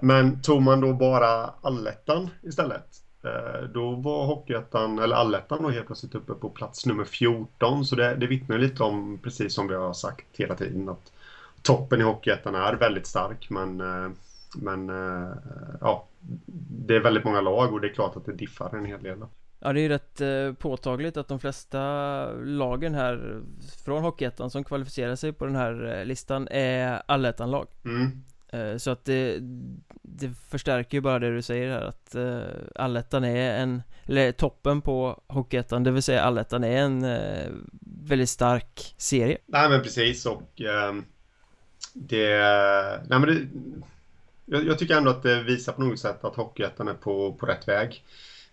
[0.02, 5.86] Men tog man då bara allettan istället Eh, då var Hockeyettan, eller Allettan då helt
[5.86, 7.86] plötsligt uppe på plats nummer 14.
[7.86, 11.12] Så det, det vittnar lite om, precis som vi har sagt hela tiden, att
[11.62, 13.50] toppen i Hockeyettan är väldigt stark.
[13.50, 14.10] Men, eh,
[14.56, 15.36] men eh,
[15.82, 16.08] ja,
[16.88, 19.18] det är väldigt många lag och det är klart att det diffar en hel del.
[19.66, 23.42] Ja det är rätt påtagligt att de flesta lagen här
[23.86, 27.68] från Hockeyettan som kvalificerar sig på den här listan är allettan-lag.
[27.86, 28.24] Mm.
[28.50, 29.38] Eh, så att det,
[30.02, 32.16] det förstärker ju bara det du säger här att
[32.76, 37.06] allettan är en, eller toppen på Hockeyettan, det vill säga allettan är en
[38.04, 39.38] väldigt stark serie.
[39.46, 41.02] Nej men precis och uh,
[41.94, 42.40] det,
[43.08, 43.48] nej men det,
[44.46, 47.46] jag, jag, tycker ändå att det visar på något sätt att Hockeyettan är på, på
[47.46, 48.04] rätt väg.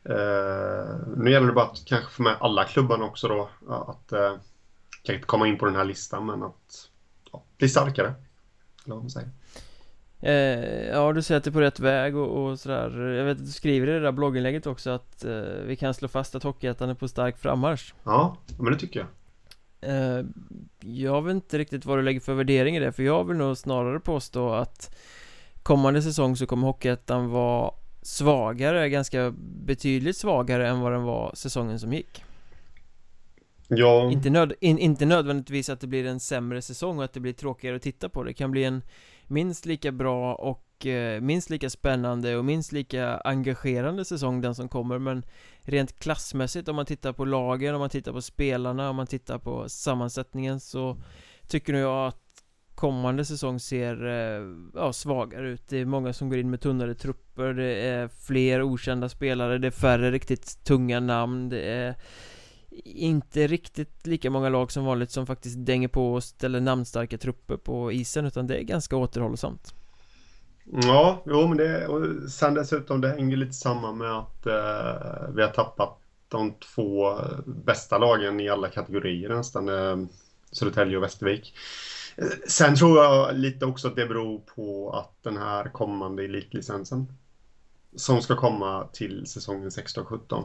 [0.08, 4.38] Uh, nu gäller det bara att kanske få med alla klubbarna också då, att uh,
[5.02, 6.88] kanske inte komma in på den här listan men att
[7.32, 8.14] ja, bli starkare.
[8.84, 9.30] Eller vad man säger.
[10.22, 13.38] Eh, ja, du säger att det är på rätt väg och, och sådär Jag vet
[13.38, 16.42] att du skriver i det där blogginlägget också att eh, vi kan slå fast att
[16.42, 19.08] Hockeyettan är på stark frammarsch Ja, men det tycker jag
[19.90, 20.24] eh,
[20.80, 23.56] Jag vet inte riktigt vad du lägger för värdering i det för jag vill nog
[23.56, 24.96] snarare påstå att
[25.62, 27.70] Kommande säsong så kommer Hockeyettan vara
[28.02, 32.24] svagare, ganska betydligt svagare än vad den var säsongen som gick.
[33.68, 34.10] Ja.
[34.10, 37.32] Inte, nöd, in, inte nödvändigtvis att det blir en sämre säsong och att det blir
[37.32, 38.22] tråkigare att titta på.
[38.22, 38.82] Det kan bli en
[39.26, 44.68] minst lika bra och eh, minst lika spännande och minst lika engagerande säsong den som
[44.68, 44.98] kommer.
[44.98, 45.22] Men
[45.60, 49.38] rent klassmässigt om man tittar på lagen, om man tittar på spelarna, om man tittar
[49.38, 50.96] på sammansättningen så
[51.48, 52.19] tycker nog jag att
[52.80, 56.94] kommande säsong ser eh, ja, svagare ut Det är många som går in med tunnare
[56.94, 61.94] trupper Det är fler okända spelare Det är färre riktigt tunga namn Det är
[62.84, 67.56] inte riktigt lika många lag som vanligt som faktiskt dänger på och ställer namnstarka trupper
[67.56, 69.74] på isen utan det är ganska återhållsamt.
[70.64, 75.42] Ja, jo men det och sen dessutom det hänger lite samman med att eh, vi
[75.42, 80.06] har tappat de två bästa lagen i alla kategorier nästan, eh,
[80.52, 81.54] Södertälje och Västervik.
[82.48, 87.12] Sen tror jag lite också att det beror på att den här kommande elitlicensen
[87.96, 90.44] som ska komma till säsongen 16-17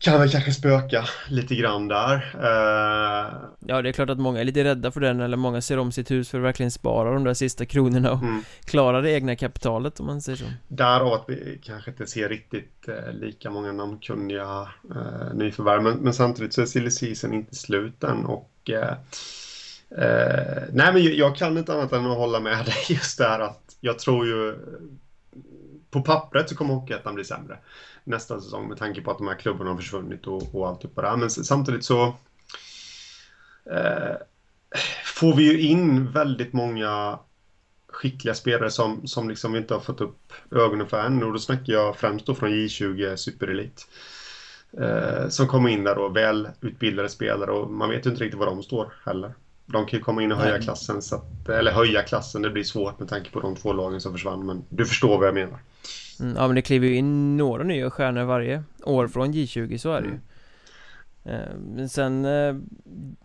[0.00, 2.16] kan väl kanske spöka lite grann där.
[2.34, 3.48] Uh...
[3.58, 5.92] Ja, det är klart att många är lite rädda för den eller många ser om
[5.92, 8.42] sitt hus för att verkligen spara de där sista kronorna och mm.
[8.64, 10.44] klara det egna kapitalet om man säger så.
[10.68, 15.82] Därav att vi kanske inte ser riktigt uh, lika många namnkunniga uh, nyförvärv.
[15.82, 18.70] Men, men, samtidigt så är silly season inte slut än och
[19.98, 23.76] Eh, nej, men jag kan inte annat än att hålla med dig just där att
[23.80, 24.56] jag tror ju
[25.90, 27.58] på pappret så kommer Hockeyettan bli sämre
[28.04, 31.02] nästa säsong med tanke på att de här klubbarna har försvunnit och, och allt det
[31.02, 31.16] här.
[31.16, 32.04] Men samtidigt så
[33.70, 34.16] eh,
[35.04, 37.18] får vi ju in väldigt många
[37.88, 41.22] skickliga spelare som, som liksom inte har fått upp ögonen för än.
[41.22, 43.86] Och då snackar jag främst då från J20 Superelit.
[44.78, 48.46] Eh, som kommer in där då, välutbildade spelare och man vet ju inte riktigt var
[48.46, 49.34] de står heller.
[49.72, 52.64] De kan ju komma in och höja klassen, så att, eller höja klassen, det blir
[52.64, 55.58] svårt med tanke på de två lagen som försvann, men du förstår vad jag menar.
[56.20, 59.92] Mm, ja men det kliver ju in några nya stjärnor varje år från J20, så
[59.92, 60.18] är det ju
[61.24, 61.40] mm.
[61.40, 62.54] eh, Men sen eh,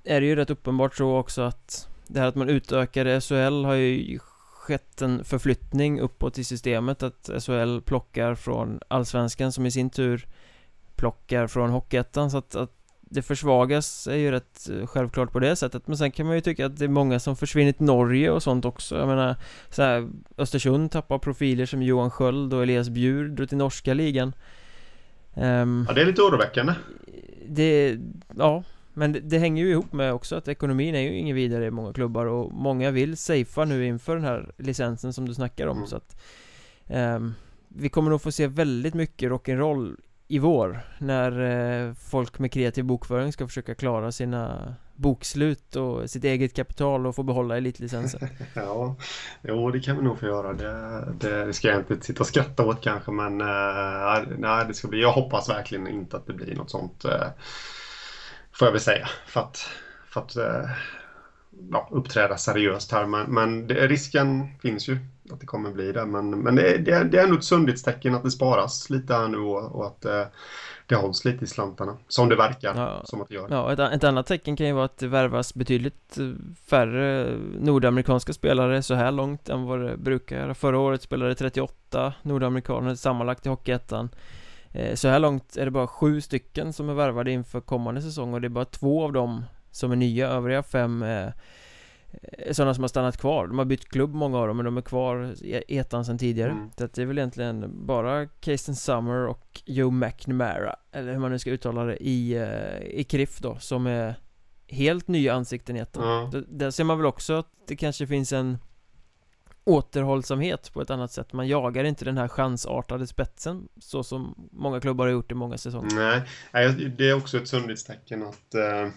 [0.03, 3.73] är det ju rätt uppenbart så också att Det här att man utökade SHL har
[3.73, 4.19] ju
[4.65, 10.27] skett en förflyttning uppåt i systemet att SHL plockar från Allsvenskan som i sin tur
[10.95, 12.74] plockar från Hockeyettan så att, att
[13.09, 15.87] det försvagas är ju rätt eh, självklart på det sättet.
[15.87, 18.43] Men sen kan man ju tycka att det är många som försvinner till Norge och
[18.43, 18.97] sånt också.
[18.97, 19.35] Jag menar
[19.69, 24.33] så här, Östersund tappar profiler som Johan Sköld och Elias Bjur drar till norska ligan.
[25.33, 26.73] Um, Ja det är lite oroväckande.
[27.47, 27.99] Det,
[28.37, 28.63] ja
[28.93, 31.71] men det, det, hänger ju ihop med också att ekonomin är ju ingen vidare i
[31.71, 35.77] många klubbar och många vill safea nu inför den här licensen som du snackar om.
[35.77, 35.87] Mm.
[35.87, 36.21] så att
[36.87, 37.33] um,
[37.67, 39.95] Vi kommer nog få se väldigt mycket rock'n'roll
[40.27, 41.41] i vår när
[41.87, 47.15] eh, folk med kreativ bokföring ska försöka klara sina bokslut och sitt eget kapital och
[47.15, 48.29] få behålla elitlicensen.
[48.53, 48.95] ja,
[49.41, 50.53] jo det kan vi nog få göra.
[50.53, 54.87] Det, det, ska jag inte sitta och skratta åt kanske men eh, nej, det ska
[54.87, 57.05] bli, jag hoppas verkligen inte att det blir något sånt.
[57.05, 57.27] Eh,
[58.51, 59.09] får jag väl säga.
[59.27, 59.69] För att,
[60.09, 60.69] för att eh,
[61.71, 63.05] ja, uppträda seriöst här.
[63.05, 64.97] Men, men det, risken finns ju
[65.31, 66.05] att det kommer bli det.
[66.05, 69.37] Men, men det, det, det är ändå ett sundhetstecken att det sparas lite här nu
[69.37, 70.23] och, och att eh,
[70.87, 71.97] det hålls lite i slantarna.
[72.07, 73.47] Som det verkar ja, som att det gör.
[73.49, 76.29] Ja, ett, ett, annat tecken kan ju vara att det värvas betydligt eh,
[76.65, 80.53] färre nordamerikanska spelare så här långt än vad det brukar.
[80.53, 84.09] Förra året spelade 38 nordamerikaner sammanlagt i Hockeyettan.
[84.71, 88.33] eh, Så här långt är det bara sju stycken som är värvade inför kommande säsong
[88.33, 91.33] och det är bara två av dem som är nya, övriga fem är
[92.51, 93.47] sådana som har stannat kvar.
[93.47, 96.51] De har bytt klubb många av dem men de är kvar i etan sedan tidigare.
[96.51, 96.69] Mm.
[96.77, 101.31] Så att det är väl egentligen bara Kasten Summer och Joe McNamara Eller hur man
[101.31, 102.35] nu ska uttala det i,
[102.91, 104.15] i KRIF då som är
[104.67, 106.27] helt nya ansikten i ettan.
[106.27, 106.45] Mm.
[106.49, 108.57] Där ser man väl också att det kanske finns en
[109.63, 111.33] återhållsamhet på ett annat sätt.
[111.33, 115.57] Man jagar inte den här chansartade spetsen Så som många klubbar har gjort i många
[115.57, 115.95] säsonger.
[116.51, 118.87] Nej, det är också ett sundhetstecken att eh,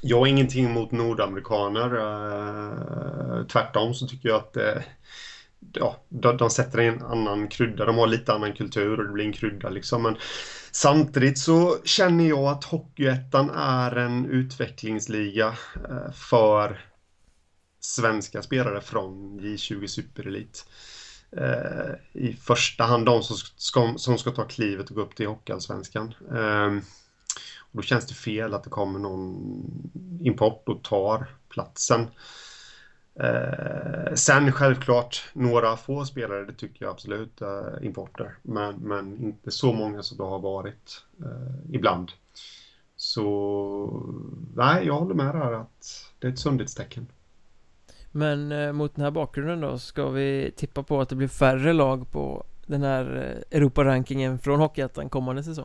[0.00, 4.82] jag har ingenting emot nordamerikaner eh, Tvärtom så tycker jag att eh,
[5.72, 9.24] ja, de, de sätter en annan krydda De har lite annan kultur och det blir
[9.24, 10.16] en krydda liksom men
[10.74, 15.56] Samtidigt så känner jag att Hockeyettan är en utvecklingsliga
[15.88, 16.80] eh, för
[17.80, 20.64] svenska spelare från J20 Superelit.
[21.36, 25.26] Eh, I första hand de som ska, som ska ta klivet och gå upp till
[25.26, 26.14] Hockeyallsvenskan.
[26.34, 26.82] Ehm,
[27.72, 29.36] då känns det fel att det kommer någon
[30.20, 32.06] import och tar platsen.
[33.14, 38.36] Eh, sen självklart några få spelare, det tycker jag absolut, eh, importer.
[38.42, 42.12] Men, men inte så många som det har varit eh, ibland.
[42.96, 44.06] Så
[44.54, 47.06] nej, jag håller med där att det är ett sundhetstecken.
[48.12, 51.72] Men eh, mot den här bakgrunden då, ska vi tippa på att det blir färre
[51.72, 55.64] lag på den här eh, Europarankingen från Hockeyettan kommande säsong?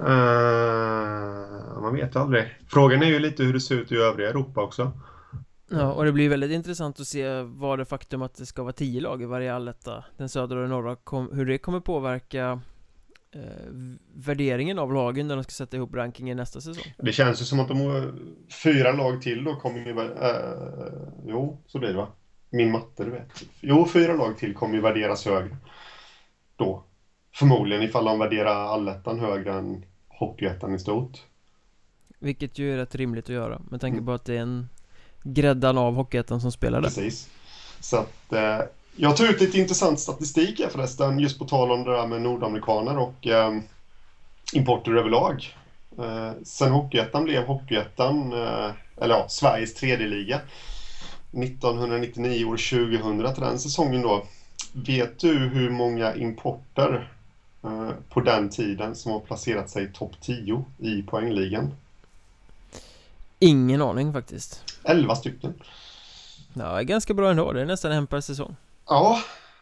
[0.00, 2.58] Uh, man vet aldrig.
[2.68, 4.92] Frågan är ju lite hur det ser ut i övriga Europa också.
[5.70, 8.72] Ja, och det blir väldigt intressant att se vad det faktum att det ska vara
[8.72, 12.60] tio lag i varje alletta Den södra och den norra, kom, hur det kommer påverka
[13.34, 13.40] eh,
[14.14, 17.60] värderingen av lagen när de ska sätta ihop rankingen nästa säsong Det känns ju som
[17.60, 18.12] att de
[18.62, 20.38] fyra lag till då kommer ju äh,
[21.26, 22.08] Jo, så blir det va?
[22.50, 25.56] Min matte, du vet Jo, fyra lag till kommer ju värderas högre
[26.56, 26.84] Då
[27.34, 31.18] Förmodligen ifall de värderar allettan högre än Hockeyettan i stort
[32.18, 34.06] Vilket ju är rätt rimligt att göra med tanke mm.
[34.06, 34.68] på att det är en
[35.22, 36.88] gräddan av Hockeyettan som spelar där.
[36.88, 37.28] Precis.
[37.80, 38.58] Så att, eh,
[38.96, 42.22] jag tog ut lite intressant statistik här förresten, just på tal om det där med
[42.22, 43.58] nordamerikaner och eh,
[44.52, 45.56] importer överlag.
[45.98, 50.40] Eh, sen Hockeyettan blev Hockeyettan, eh, eller ja, Sveriges tredje liga
[51.32, 54.26] 1999 år 2000 till den säsongen då.
[54.72, 57.12] Vet du hur många importer
[58.08, 61.74] på den tiden som har placerat sig i topp 10 i poängligan?
[63.38, 64.64] Ingen aning faktiskt.
[64.84, 65.54] 11 stycken.
[66.54, 68.56] Ja, ganska bra ändå, det är nästan en per säsong.
[68.86, 69.18] Ja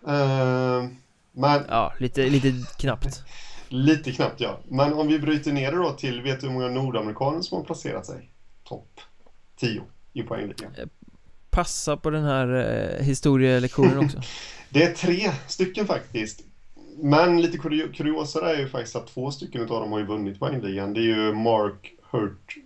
[0.06, 0.88] eh,
[1.32, 3.22] Men Ja, lite, lite knappt.
[3.72, 4.60] Lite knappt ja.
[4.68, 7.64] Men om vi bryter ner det då till, vet du hur många nordamerikaner som har
[7.64, 8.30] placerat sig?
[8.64, 9.00] Topp
[9.56, 9.82] 10
[10.12, 10.74] i poängligan.
[10.78, 10.86] Eh,
[11.50, 14.20] Passa på den här eh, historielektionen också.
[14.68, 16.40] Det är tre stycken faktiskt
[16.96, 17.58] Men lite
[17.92, 21.02] kuriosa är ju faktiskt att två stycken av dem har ju vunnit poängligan Det är
[21.02, 22.56] ju Mark Hurt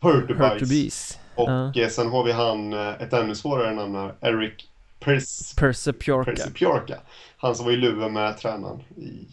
[0.00, 1.18] Hurtubise.
[1.34, 1.88] Och uh.
[1.88, 4.68] sen har vi han, eh, ett ännu svårare namn här, Eric
[5.00, 5.54] Pers.
[5.54, 7.00] Persepiorka.
[7.36, 9.26] Han som var i luven med tränaren i...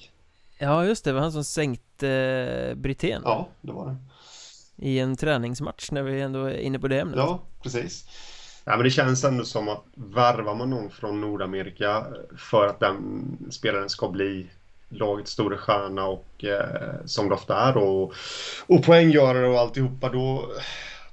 [0.58, 3.22] Ja, just det, det var han som sänkte eh, Brithén.
[3.26, 3.96] Ja, det var det.
[4.78, 7.18] I en träningsmatch när vi ändå är inne på det ämnet.
[7.18, 8.06] Ja, precis.
[8.68, 12.80] Ja, men det känns ändå som att värvar man någon från Nordamerika eh, för att
[12.80, 14.50] den spelaren ska bli
[14.90, 18.14] lagets stora stjärna och eh, som det ofta är och,
[18.68, 20.52] och poänggörare och alltihopa då,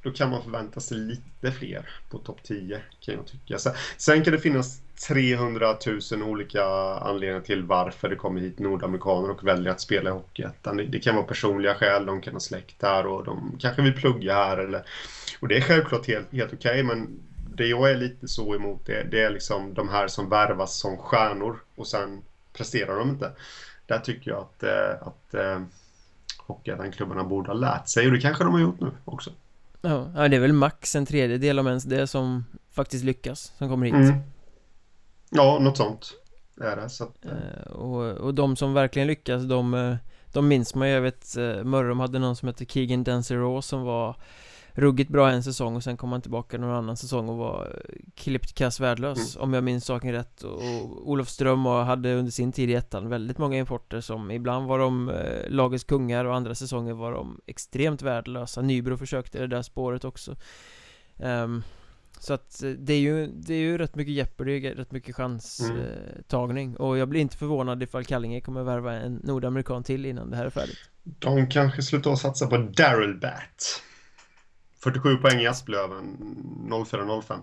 [0.03, 3.59] då kan man förvänta sig lite fler på topp 10 kan jag tycka.
[3.59, 5.77] Sen, sen kan det finnas 300
[6.13, 10.77] 000 olika anledningar till varför det kommer hit nordamerikaner och väljer att spela i Hockeyettan.
[10.77, 13.95] Det, det kan vara personliga skäl, de kan ha släkt här och de kanske vill
[13.95, 14.83] plugga här eller
[15.41, 17.21] och det är självklart helt, helt okej okay, men
[17.57, 20.97] det jag är lite så emot det, det är liksom de här som värvas som
[20.97, 23.33] stjärnor och sen presterar de inte
[23.87, 25.61] där tycker jag att, eh, att eh,
[26.47, 29.31] Hockeyettan-klubbarna borde ha lärt sig och det kanske de har gjort nu också.
[29.81, 33.87] Ja, det är väl max en tredjedel om ens det som faktiskt lyckas, som kommer
[33.87, 33.95] hit.
[33.95, 34.15] Mm.
[35.31, 36.13] Ja, något sånt
[36.61, 36.89] är det.
[36.89, 37.73] Så att, eh.
[37.73, 39.97] och, och de som verkligen lyckas, de,
[40.33, 40.95] de minns man ju.
[40.95, 44.17] Jag vet, Mörrum hade någon som hette Keegan Dancer som var
[44.75, 47.95] ruggigt bra en säsong och sen kom han tillbaka någon annan säsong och var eh,
[48.15, 49.45] klippt kass värdelös mm.
[49.45, 50.43] Om jag minns saken rätt.
[50.43, 50.63] Och
[51.11, 55.09] Olof Ström hade under sin tid i ettan väldigt många importer som ibland var de
[55.09, 58.63] eh, lagets kungar och andra säsonger var de extremt värdelösa.
[58.63, 60.37] Nybro försökte det där spåret också.
[61.17, 61.63] Um,
[62.19, 66.69] så att eh, det är ju, det är ju rätt mycket Jeopardy, rätt mycket chanstagning.
[66.69, 66.77] Mm.
[66.77, 70.47] Och jag blir inte förvånad ifall Kallinge kommer värva en nordamerikan till innan det här
[70.47, 70.79] är färdigt.
[71.03, 73.83] De kanske slutar satsa på Daryl Bat
[74.83, 76.17] 47 poäng i Asplöven
[76.71, 77.39] 04-05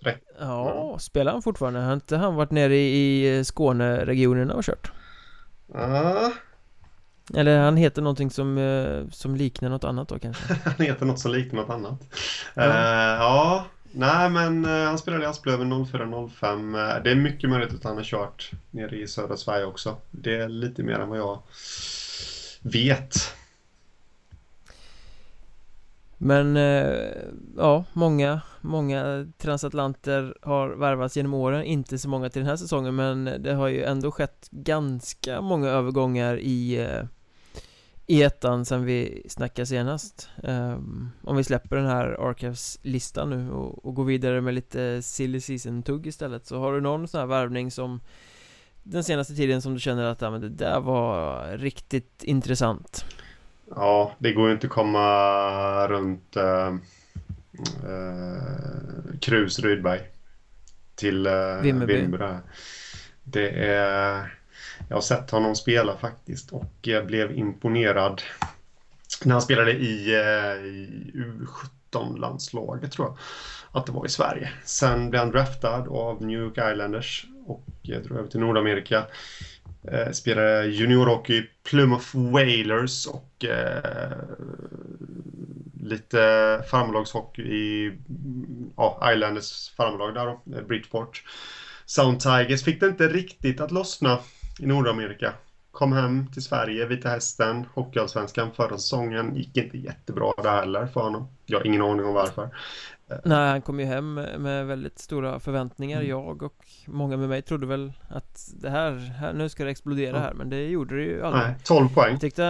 [0.00, 0.20] Rätt.
[0.40, 0.98] Ja, mm.
[0.98, 1.80] spelar han fortfarande?
[1.80, 4.92] Har inte han varit nere i Skåneregionerna och kört?
[5.72, 6.32] Ja,
[7.34, 10.54] Eller han heter någonting som, eh, som liknar något annat då kanske?
[10.64, 12.00] han heter något som liknar något annat.
[12.54, 12.74] Ja, uh,
[13.20, 16.96] ja nej men uh, han spelade i Asplöven 04-05.
[16.96, 19.96] Uh, det är mycket möjligt att han har kört nere i södra Sverige också.
[20.10, 21.42] Det är lite mer än vad jag
[22.62, 23.34] vet.
[26.24, 27.08] Men eh,
[27.56, 31.64] ja, många, många transatlanter har värvats genom åren.
[31.64, 35.68] Inte så många till den här säsongen men det har ju ändå skett ganska många
[35.68, 37.04] övergångar i eh,
[38.06, 40.28] i ettan sen vi snackade senast.
[40.42, 45.40] Um, Om vi släpper den här Archives-listan nu och, och går vidare med lite silly
[45.40, 48.00] season-tugg istället Så har du någon sån här värvning som
[48.82, 53.04] Den senaste tiden som du känner att ja, men det där var riktigt intressant?
[53.76, 56.74] Ja, det går ju inte att komma runt äh,
[57.84, 60.00] äh, Krus Rydberg
[60.94, 62.08] till äh, Vimmerby.
[63.24, 64.34] Det är...
[64.88, 68.22] Jag har sett honom spela faktiskt och jag blev imponerad
[69.24, 70.10] när han spelade i,
[70.64, 73.18] i U17-landslaget tror jag
[73.72, 74.52] att det var i Sverige.
[74.64, 79.06] Sen blev han draftad av New York Islanders och jag drog över till Nordamerika.
[79.92, 84.18] Eh, spelade juniorhockey Plymouth Whalers och eh,
[85.80, 86.18] lite
[86.70, 87.92] farmarlagshockey i
[88.76, 91.22] ja, Islanders farmarlag där då, eh, Bridgeport.
[91.86, 94.18] Sound Tigers fick det inte riktigt att lossna
[94.60, 95.32] i Nordamerika.
[95.70, 99.36] Kom hem till Sverige, Vita Hästen, Hockeyallsvenskan förra säsongen.
[99.36, 101.28] Gick inte jättebra där heller för honom.
[101.46, 102.50] Jag har ingen aning om varför.
[103.24, 106.08] Nej, han kom ju hem med väldigt stora förväntningar mm.
[106.08, 110.18] Jag och många med mig trodde väl att det här, här nu ska det explodera
[110.18, 112.42] här Men det gjorde det ju aldrig Nej, 12 poäng Jag tyckte,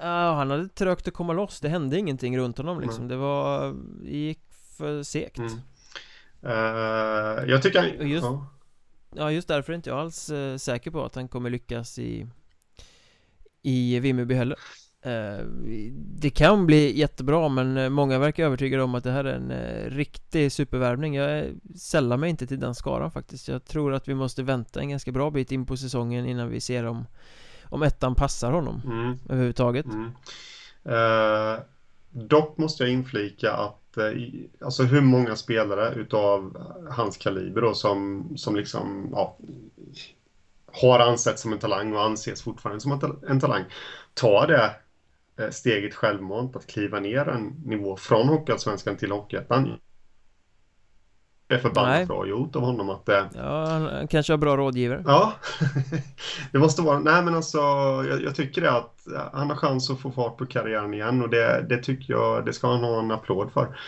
[0.00, 3.08] uh, han hade trögt att komma loss Det hände ingenting runt honom liksom mm.
[3.08, 4.40] Det var, det gick
[4.78, 5.52] för segt mm.
[6.44, 8.46] uh, Jag tycker han, just, ja.
[9.14, 9.30] ja.
[9.30, 12.26] just därför är inte jag alls uh, säker på att han kommer lyckas i
[13.62, 14.91] I Vimmerby heller Eh,
[15.94, 19.50] det kan bli jättebra men eh, många verkar övertygade om att det här är en
[19.50, 24.14] eh, riktig supervärvning Jag sällar mig inte till den skaran faktiskt Jag tror att vi
[24.14, 27.06] måste vänta en ganska bra bit in på säsongen innan vi ser om
[27.64, 29.18] Om ettan passar honom mm.
[29.28, 30.10] överhuvudtaget mm.
[30.86, 31.60] Uh,
[32.10, 33.98] dock måste jag inflika att
[34.60, 36.56] Alltså hur många spelare utav
[36.90, 39.38] hans kaliber då som, som liksom ja,
[40.72, 43.64] har ansetts som en talang och anses fortfarande som en talang
[44.14, 44.70] tar det Eh,
[45.50, 49.78] steget självmant att kliva ner en nivå från Hockeyallsvenskan till Hockeyettan.
[51.46, 53.08] Det är förbannat bra gjort av honom att...
[53.08, 53.24] Eh...
[53.34, 55.02] Ja, han kanske har bra rådgivare.
[55.06, 55.32] Ja,
[56.52, 56.98] det måste vara...
[56.98, 57.58] Nej, men alltså
[58.08, 61.28] jag, jag, tycker det att han har chans att få fart på karriären igen och
[61.28, 63.78] det, det tycker jag, det ska han ha en applåd för.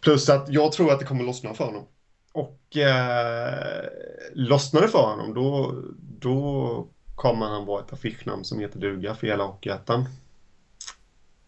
[0.00, 1.84] Plus att jag tror att det kommer lossna för honom.
[2.32, 3.84] Och eh,
[4.32, 5.74] lossnar det för honom då,
[6.20, 10.04] då kommer han vara ett affischnamn som heter duga för hela Hockeyettan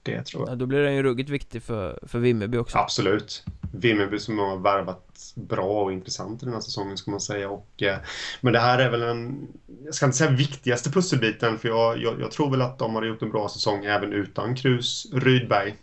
[0.06, 0.52] det tror jag.
[0.52, 2.78] Ja, då blir den ju ruggigt viktig för, för Vimmerby också.
[2.78, 3.44] Absolut.
[3.72, 7.50] Vimmerby som har värvat bra och intressant i den här säsongen ska man säga.
[7.50, 7.98] Och, eh,
[8.40, 9.48] men det här är väl en,
[9.84, 13.04] jag ska inte säga viktigaste pusselbiten för jag, jag, jag tror väl att de har
[13.04, 15.76] gjort en bra säsong även utan Krus Rydberg.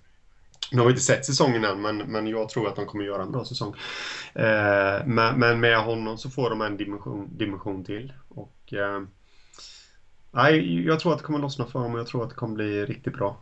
[0.72, 3.24] Nu har vi inte sett säsongen än, men, men jag tror att de kommer göra
[3.24, 3.76] en bra säsong.
[4.34, 8.14] Eh, men, men, med honom så får de en dimension, dimension till.
[8.30, 9.02] Och, eh,
[10.32, 12.56] nej, jag tror att det kommer lossna för dem och jag tror att det kommer
[12.56, 13.38] bli riktigt bra.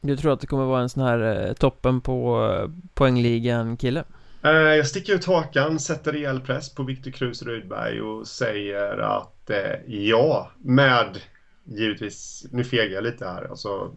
[0.00, 4.04] Du tror att det kommer vara en sån här eh, toppen på eh, poängligan kille?
[4.44, 9.50] Eh, jag sticker ut hakan, sätter rejäl press på Viktor Krus Rydberg och säger att
[9.86, 11.18] ja, med
[11.64, 13.92] givetvis, nu fegar jag lite här, alltså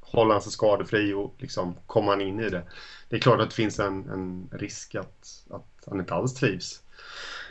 [0.00, 2.62] håller han sig skadefri och liksom kommer han in i det.
[3.08, 6.82] Det är klart att det finns en, en risk att, att han inte alls trivs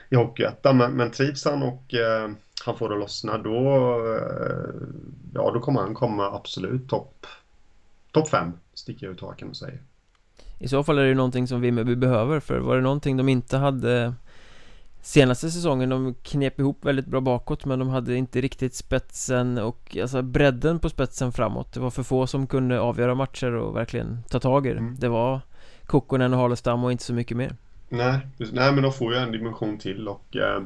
[0.10, 2.32] i Hockeyettan, men, men trivs han och eh,
[2.66, 3.60] han får det lossna då,
[4.16, 4.74] eh,
[5.34, 7.26] ja då kommer han komma absolut topp
[8.14, 9.82] topp fem sticker jag ut haken och säger.
[10.60, 13.30] I så fall är det ju någonting som Vimmerby behöver för var det någonting de
[13.30, 14.14] inte hade
[15.02, 19.98] Senaste säsongen, de knep ihop väldigt bra bakåt men de hade inte riktigt spetsen och
[20.02, 21.74] alltså bredden på spetsen framåt.
[21.74, 24.80] Det var för få som kunde avgöra matcher och verkligen ta tag i det.
[24.80, 24.96] Mm.
[25.00, 25.42] Det var
[25.86, 27.56] Kokkonen och Halestam och inte så mycket mer.
[27.90, 30.64] Nej, nej men de får ju en dimension till och eh,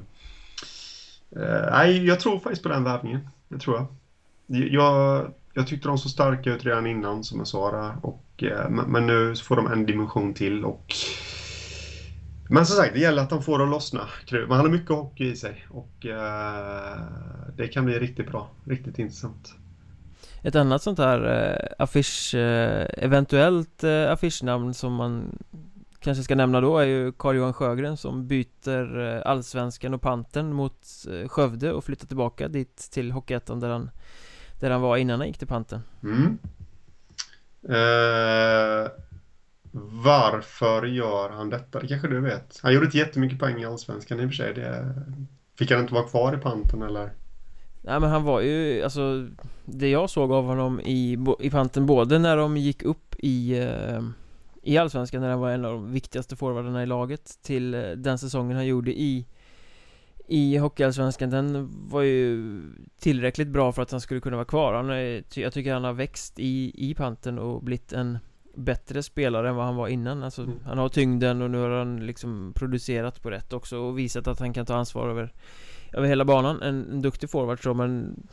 [1.31, 3.27] eh, Nej, jag tror faktiskt på den värvningen.
[3.47, 3.87] Det tror jag.
[4.71, 5.25] Jag
[5.57, 7.95] jag tyckte de såg starka ut redan innan som jag sa där.
[8.01, 10.95] Och, eh, men nu får de en dimension till och
[12.49, 14.07] men som sagt, det gäller att de får det att lossna.
[14.47, 16.97] Man har mycket hockey i sig och eh,
[17.55, 18.49] det kan bli riktigt bra.
[18.65, 19.55] Riktigt intressant.
[20.43, 25.37] Ett annat sånt här eh, affisch, eh, eventuellt eh, affischnamn som man
[25.99, 30.87] kanske ska nämna då är ju Carl-Johan Sjögren som byter eh, Allsvenskan och Panten mot
[31.11, 33.89] eh, Skövde och flyttar tillbaka dit till Hockeyettan där han
[34.59, 36.37] där han var innan han gick till panten mm.
[37.63, 38.91] eh,
[40.03, 41.79] Varför gör han detta?
[41.79, 42.59] Det kanske du vet?
[42.63, 44.95] Han gjorde inte jättemycket poäng i Allsvenskan i och för sig det...
[45.57, 47.13] Fick han inte vara kvar i panten eller?
[47.81, 49.27] Nej men han var ju, alltså
[49.65, 54.01] Det jag såg av honom i, i panten både när de gick upp i eh,
[54.61, 58.17] I Allsvenskan när han var en av de viktigaste forwardarna i laget Till eh, den
[58.17, 59.25] säsongen han gjorde i
[60.27, 62.61] I Hockeyallsvenskan Den var ju
[62.99, 64.73] Tillräckligt bra för att han skulle kunna vara kvar.
[64.73, 68.17] Han är, Jag tycker han har växt i, i panten och blivit en
[68.55, 70.23] Bättre spelare än vad han var innan.
[70.23, 70.59] Alltså, mm.
[70.65, 74.39] Han har tyngden och nu har han liksom producerat på rätt också och visat att
[74.39, 75.33] han kan ta ansvar över
[75.93, 78.23] över hela banan, en, en duktig forward så men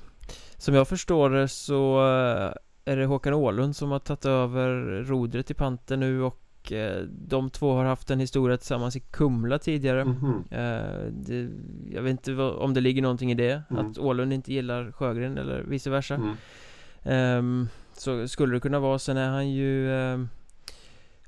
[0.57, 2.53] Som jag förstår det så eh,
[2.85, 4.71] är det Håkan Åhlund som har tagit över
[5.05, 9.59] rodret i panten nu och eh, de två har haft en historia tillsammans i Kumla
[9.59, 11.11] tidigare mm -hmm.
[11.11, 11.51] det,
[11.95, 13.87] Jag vet inte om det ligger någonting i det mm.
[13.87, 17.39] Att Åhlund inte gillar Sjögren eller vice versa mm.
[17.39, 20.29] um, Så skulle det kunna vara, sen är han ju um,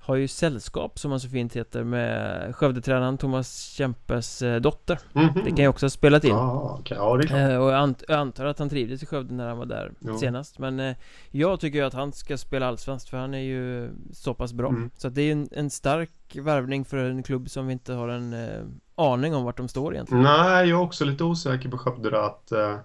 [0.07, 5.29] har ju sällskap som han så fint heter med Skövdetränaren Thomas Kempes eh, dotter mm
[5.29, 5.45] -hmm.
[5.45, 6.97] Det kan ju också ha spelat in ah, okay.
[6.97, 9.59] ja, det eh, Och jag, ant jag, antar att han trivdes i Skövde när han
[9.59, 10.19] var där jo.
[10.19, 10.97] senast Men eh,
[11.31, 14.69] jag tycker ju att han ska spela allsvenskt för han är ju så pass bra
[14.69, 14.91] mm.
[14.97, 18.09] Så att det är en, en, stark värvning för en klubb som vi inte har
[18.09, 18.63] en eh,
[18.95, 22.53] aning om vart de står egentligen Nej, jag är också lite osäker på Skövde att
[22.53, 22.77] eh,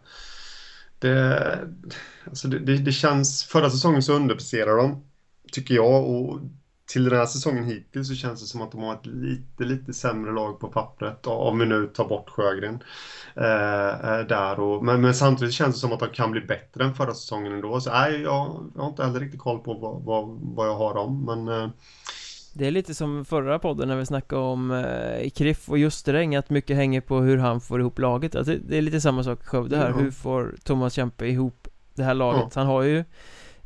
[1.00, 1.60] det,
[2.28, 5.04] alltså det, det, det känns, förra säsongen så underpresterade de
[5.52, 6.40] Tycker jag och
[6.92, 9.94] till den här säsongen hittills så känns det som att de har ett lite, lite
[9.94, 11.28] sämre lag på pappret.
[11.28, 12.84] Om vi nu tar bort Sjögren.
[13.36, 16.84] Eh, eh, där och, men, men, samtidigt känns det som att de kan bli bättre
[16.84, 17.82] än förra säsongen ändå.
[17.82, 20.94] Så nej, jag, jag har inte heller riktigt koll på vad, vad, vad jag har
[20.94, 21.26] dem.
[21.26, 21.70] Men, eh,
[22.54, 26.50] det är lite som förra podden när vi snackade om eh, Kriff och Justeräng Att
[26.50, 29.46] mycket hänger på hur han får ihop laget alltså, Det är lite samma sak i
[29.46, 30.04] Skövde här mm.
[30.04, 32.42] Hur får Thomas Kämpe ihop det här laget?
[32.42, 32.52] Mm.
[32.56, 33.04] Han har ju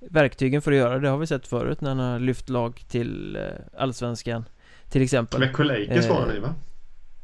[0.10, 0.99] verktygen för att göra.
[0.99, 3.41] Det har vi sett förut när han har lyft lag till eh,
[3.78, 4.45] Allsvenskan
[4.89, 5.39] Till exempel.
[5.39, 6.56] Med Kulejkis var han i va?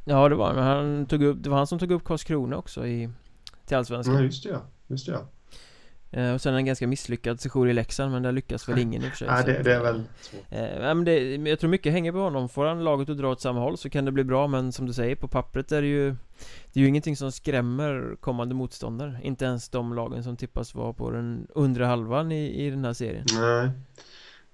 [0.05, 2.87] Ja det var han, han tog upp, det var han som tog upp Karlskrona också
[2.87, 3.09] i
[3.65, 4.15] Till Allsvenskan.
[4.15, 5.17] Ja just det ja, just det ja.
[5.19, 5.25] Eh,
[6.33, 9.09] och sen en ganska misslyckad session i Leksand men där lyckas väl ingen i och
[9.09, 9.27] för sig.
[9.27, 10.41] Nej det, det, är väl svårt.
[10.49, 12.49] eh, men det, Jag tror mycket hänger på honom.
[12.49, 14.85] Får han laget att dra åt samma håll så kan det bli bra men som
[14.85, 16.15] du säger på pappret är det ju
[16.73, 19.19] Det är ju ingenting som skrämmer kommande motståndare.
[19.23, 22.93] Inte ens de lagen som tippas vara på den undre halvan i, i den här
[22.93, 23.25] serien.
[23.33, 23.69] Nej.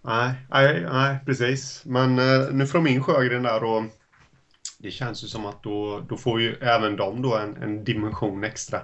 [0.02, 1.82] Nej, nej, nej precis.
[1.86, 3.84] Men eh, nu får de in Sjögren där och
[4.80, 8.44] Det känns ju som att då, då får ju även de då en, en dimension
[8.44, 8.82] extra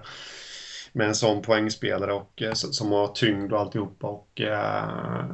[0.93, 4.07] med en sån poängspelare och, eh, som har tyngd och alltihopa.
[4.07, 5.25] Och, eh,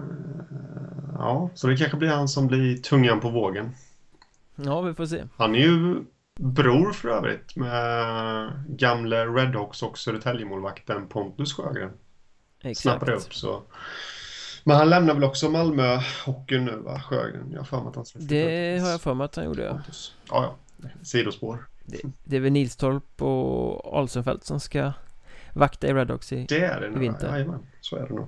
[1.13, 3.75] ja, så det kanske blir han som blir tungan på vågen.
[4.55, 5.23] Ja, vi får se.
[5.37, 6.03] Han är ju
[6.39, 11.91] bror för övrigt med gamle Redhawks och Södertäljemålvakten Pontus Sjögren.
[12.61, 12.81] Exakt.
[12.81, 13.63] Snappade upp så.
[14.63, 17.51] Men han lämnar väl också Malmö hockeyn nu va, Sjögren?
[17.51, 19.81] Jag har för mig att han Det har jag för mig att han gjorde ja.
[20.29, 20.89] Ja, ja.
[21.03, 21.67] Sidospår.
[21.85, 24.93] Det, det är väl Nilstorp och Alsenfelt som ska
[25.53, 27.27] vakta i Redhawks i, det är det i vinter.
[27.27, 28.27] Jajamän, så är det nog.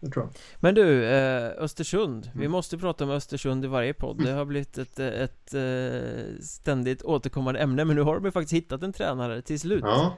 [0.00, 0.32] Det tror jag.
[0.60, 2.26] Men du, eh, Östersund.
[2.26, 2.40] Mm.
[2.40, 4.24] Vi måste prata om Östersund i varje podd.
[4.24, 7.84] Det har blivit ett, ett, ett eh, ständigt återkommande ämne.
[7.84, 9.84] Men nu har de faktiskt hittat en tränare till slut.
[9.84, 10.16] Ja.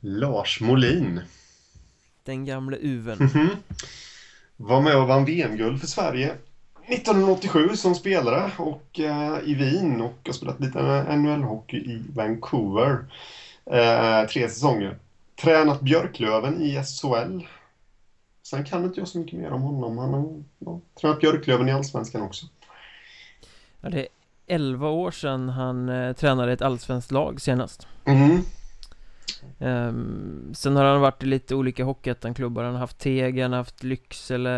[0.00, 1.20] Lars Molin.
[2.24, 3.18] Den gamle uven.
[3.18, 3.56] Mm -hmm.
[4.56, 6.34] Var med och vann VM-guld för Sverige
[6.86, 10.78] 1987 som spelare och eh, i Wien och har spelat lite
[11.08, 13.04] NHL-hockey i Vancouver.
[13.66, 14.98] Eh, tre säsonger
[15.40, 17.40] tränat Björklöven i SHL.
[18.42, 19.98] Sen kan inte jag så mycket mer om honom.
[19.98, 22.46] Han har ja, tränat Björklöven i Allsvenskan också.
[23.80, 24.08] Ja, det är
[24.46, 27.86] 11 år sedan han eh, tränade ett allsvenskt lag senast.
[28.04, 28.40] Mm.
[29.58, 33.58] Um, sen har han varit i lite olika Hockeyettan-klubbar Han har haft Teg, han har
[33.58, 34.50] haft Lycksele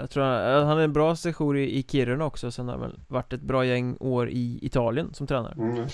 [0.00, 2.82] Jag tror han, han hade en bra session i, i Kiruna också Sen har han
[2.82, 5.88] väl varit ett bra gäng år i Italien som tränare mm.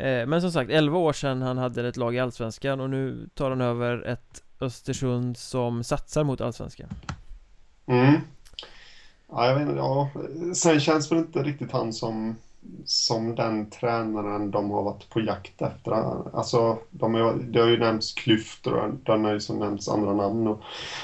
[0.00, 3.28] Eh, men som sagt, 11 år sedan han hade ett lag i Allsvenskan och nu
[3.34, 6.88] tar han över ett Östersund som satsar mot Allsvenskan.
[7.86, 8.20] Mm.
[9.32, 10.10] Ja, jag vet inte, ja.
[10.54, 12.36] Sen känns väl inte riktigt han som,
[12.84, 15.92] som den tränaren de har varit på jakt efter.
[16.36, 20.46] Alltså, de är, det har ju nämnts klyftor och det har ju nämnts andra namn.
[20.46, 20.60] Och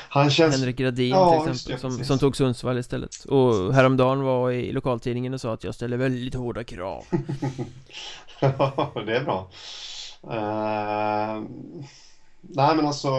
[0.09, 0.57] han känns...
[0.57, 3.24] Henrik Gradin ja, till exempel, som, som tog Sundsvall istället.
[3.24, 7.05] Och häromdagen var i lokaltidningen och sa att jag ställer väldigt hårda krav.
[9.07, 9.49] Det är bra.
[10.24, 11.45] Uh,
[12.41, 13.11] nej, men alltså,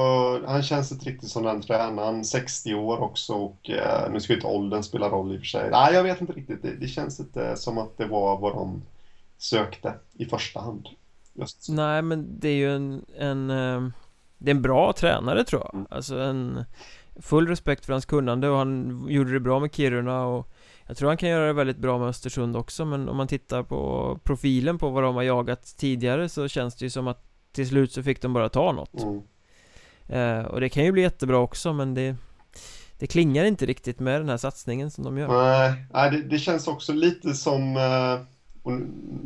[0.47, 2.26] han känns inte riktigt som den tränaren.
[2.26, 5.47] 60 år också och uh, nu ska ju inte åldern spela roll i och för
[5.47, 5.70] sig.
[5.72, 6.61] Nej, jag vet inte riktigt.
[6.61, 8.82] Det, det känns inte som att det var vad de
[9.38, 10.88] sökte i första hand.
[11.34, 11.70] Just.
[11.70, 13.89] Nej, men det är ju en, en uh,
[14.38, 15.88] Det är en bra tränare tror jag Mm.
[15.89, 16.65] Alltså en
[17.20, 20.49] Full respekt för hans kunnande och han gjorde det bra med Kiruna och
[20.88, 23.63] Jag tror han kan göra det väldigt bra med Östersund också men om man tittar
[23.63, 27.67] på profilen på vad de har jagat tidigare så känns det ju som att Till
[27.67, 29.21] slut så fick de bara ta något Mm.
[30.39, 32.15] eh, Och det kan ju bli jättebra också men det
[32.99, 36.39] Det klingar inte riktigt med den här satsningen som de gör Nej, nej det, det
[36.39, 37.77] känns också lite som...
[37.77, 38.19] eh,
[38.63, 38.73] Och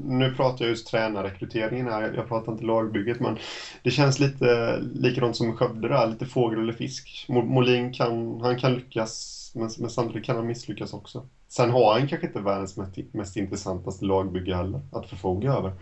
[0.05, 3.37] nu- pratar jag just tränarrekryteringen här, jag- pratar inte lagbygget, men
[3.83, 7.25] det känns lite likadant som Skövde där, lite fågel eller fisk.
[7.29, 11.27] Mo- Molin kan, han kan lyckas, men, men samtidigt kan han misslyckas också.
[11.47, 15.73] Sen har han kanske inte världens mest, mest intressantaste lagbygge heller, att förfoga över.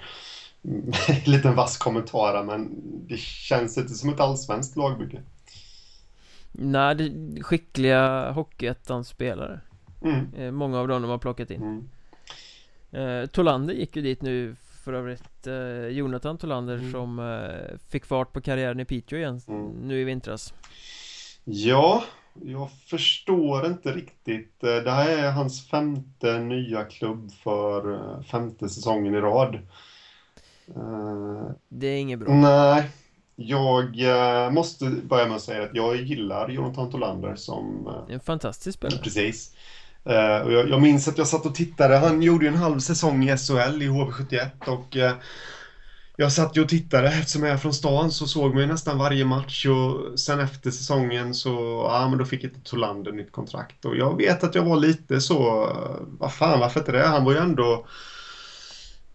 [0.64, 0.92] Mm,
[1.26, 2.70] Liten vass kommentar, men
[3.08, 5.22] det känns inte som ett allsvenskt lagbygge.
[6.52, 9.60] Nej, det, skickliga Hockeyettan-spelare
[10.04, 10.34] Mm.
[10.38, 11.90] eh, Många av dem de har plockat in Mm.
[12.92, 16.92] Eh, Tolander gick ju dit nu för övrigt eh, Jonathan Tolander Mm.
[16.92, 19.68] som eh, fick fart på karriären i Piteå igen Mm.
[19.88, 20.54] nu i vintras
[21.44, 22.04] Ja,
[22.44, 24.64] jag förstår inte riktigt.
[24.64, 29.56] Eh, Det här är hans femte nya klubb för eh, femte säsongen i rad.
[30.76, 32.90] Eh, Det är inget bra nej,
[33.36, 33.96] jag
[34.54, 37.90] måste börja med att säga att jag gillar Jonathan Tolander som...
[38.10, 39.56] en fantastisk spelare Precis.
[40.46, 41.98] Och jag, jag minns att jag satt och tittade.
[41.98, 44.98] Han gjorde ju en halv säsong i SHL i HV71 och
[46.20, 47.08] jag satt ju och tittade.
[47.08, 50.72] Eftersom jag är från stan så såg man ju nästan varje match och sen efter
[50.72, 51.50] säsongen så,
[51.90, 53.86] ja men då fick inte Tolander nytt kontrakt.
[53.86, 55.38] Och jag vet att jag var lite så,
[56.20, 57.04] vad fan varför inte det?
[57.04, 57.88] Han var ju ändå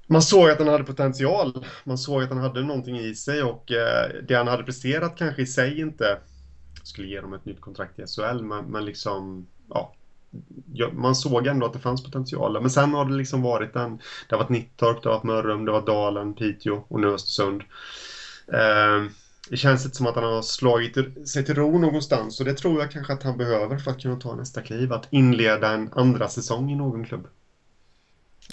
[0.07, 1.67] man såg att han hade potential.
[1.85, 5.43] Man såg att han hade någonting i sig och eh, det han hade presterat kanske
[5.43, 6.19] i sig inte
[6.83, 9.95] skulle ge dem ett nytt kontrakt i SHL, men, men liksom, ja,
[10.93, 12.61] man såg ändå att det fanns potential.
[12.61, 15.65] Men sen har det liksom varit en, det har varit Nittorp, det har varit Mörrum,
[15.65, 17.63] det varit Dalen, Piteå och nu Östersund.
[18.53, 19.11] Eh,
[19.51, 22.81] det känns inte som att han har slagit sig till ro någonstans och det tror
[22.81, 26.29] jag kanske att han behöver för att kunna ta nästa kliv, att inleda en andra
[26.29, 27.27] säsong i någon klubb.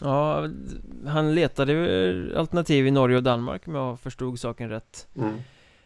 [0.02, 0.50] Ja,
[1.06, 5.38] han letade ju alternativ i Norge och Danmark om jag förstod saken rätt Mm.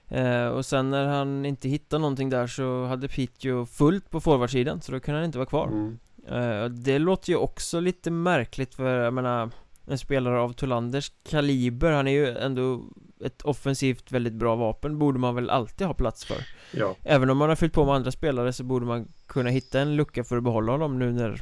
[0.08, 4.82] Eh, Och sen när han inte hittade någonting där så hade Piteå fullt på forwardsidan
[4.82, 5.98] så då kunde han inte vara kvar Mm.
[6.28, 9.50] Eh, Det låter ju också lite märkligt för jag menar
[9.88, 12.84] En spelare av Tolanders kaliber, han är ju ändå
[13.26, 16.38] ett offensivt väldigt bra vapen borde man väl alltid ha plats för
[16.72, 16.96] Ja.
[17.04, 19.96] Även om man har fyllt på med andra spelare så borde man kunna hitta en
[19.96, 21.42] lucka för att behålla honom nu när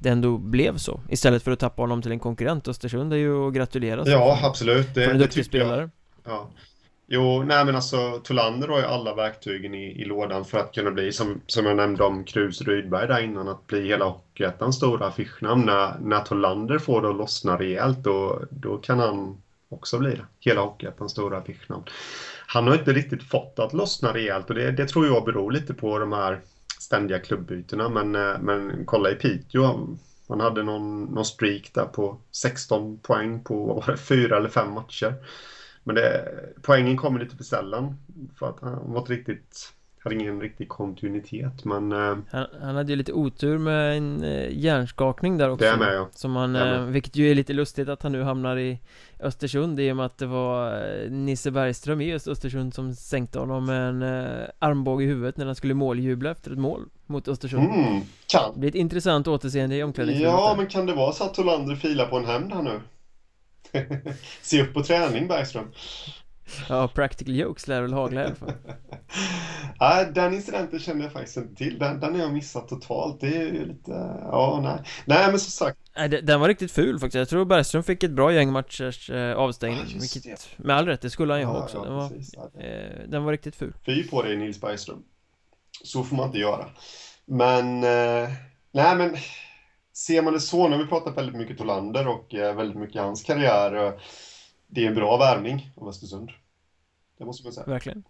[0.00, 3.48] det ändå blev så Istället för att tappa honom till en konkurrent Östersund är ju
[3.48, 4.94] att gratulera Ja, absolut.
[4.94, 5.46] för en Det, det tycker jag.
[5.66, 5.90] spelare
[6.24, 6.48] Ja.
[7.10, 10.90] Jo, nej men alltså Tolander har ju alla verktygen i, i lådan för att kunna
[10.90, 15.06] bli, som, som jag nämnde om Krus Rydberg där innan, att bli hela Hockeyettans stora
[15.06, 15.66] affischnamn.
[15.66, 20.26] När, när Tolander får det att lossna rejält, då, då kan han också bli det.
[20.40, 21.84] Hela Hockeyettans stora affischnamn.
[22.46, 25.52] Han har inte riktigt fått det att lossna rejält och det, det tror jag beror
[25.52, 26.40] lite på de här
[26.80, 27.88] ständiga klubbytena.
[27.88, 29.96] Men, eh, men kolla i Piteå,
[30.28, 34.48] man hade någon, någon streak där på 16 poäng på vad var det, fyra eller
[34.48, 35.14] fem matcher.
[35.84, 36.28] Men det,
[36.62, 37.96] poängen kommer lite för sällan.
[38.38, 39.72] För att han var inte riktigt,
[40.04, 41.64] hade ingen riktig kontinuitet.
[41.64, 45.76] Men eh, han, han hade ju lite otur med en eh, hjärnskakning där också det
[45.76, 46.08] med ja.
[46.12, 46.86] Som han, eh, med.
[46.86, 48.80] vilket ju är lite lustigt att han nu hamnar i
[49.20, 53.66] Östersund i och med att det var eh, Nisse Bergström i Östersund som sänkte honom
[53.66, 57.64] med en eh, armbåge i huvudet när han skulle måljubla efter ett mål mot Östersund
[57.64, 58.52] Mm, kan.
[58.54, 61.74] Det blir ett intressant återseende i omklädningsrummet Ja, men kan det vara så att Tolander
[61.74, 62.80] filar på en hämnd här nu?
[64.42, 65.72] Se upp på träning Bergström.
[66.68, 68.52] ja, practical jokes lär väl hagla i alla fall
[69.80, 71.78] Nej, den incidenten kände jag faktiskt inte till.
[71.78, 73.20] Den, den har jag missat totalt.
[73.20, 73.90] Det är ju lite,
[74.22, 74.82] ja, nej.
[75.04, 75.78] Nej, men som sagt.
[75.96, 79.36] Nej, den var riktigt ful faktiskt Jag tror Bergström fick ett bra gäng matchers eh,
[79.36, 81.94] avstängning Ja, Vilket, med all rätt, det skulle han ju ha Ja, också ja, den,
[81.94, 82.34] var, precis.
[82.34, 85.02] Eh, den var riktigt ful Fy på dig Nils Bergström.
[85.84, 86.66] Så får man inte göra.
[87.24, 88.30] Men, eh,
[88.72, 89.16] nej men,
[90.06, 93.22] ser man det så, har vi pratat väldigt mycket Tolander och eh, väldigt mycket hans
[93.22, 93.86] karriär.
[93.86, 93.92] eh,
[94.66, 96.30] Det är en bra värvning av Östersund.
[97.18, 97.66] Det måste man säga.
[97.66, 98.04] Verkligen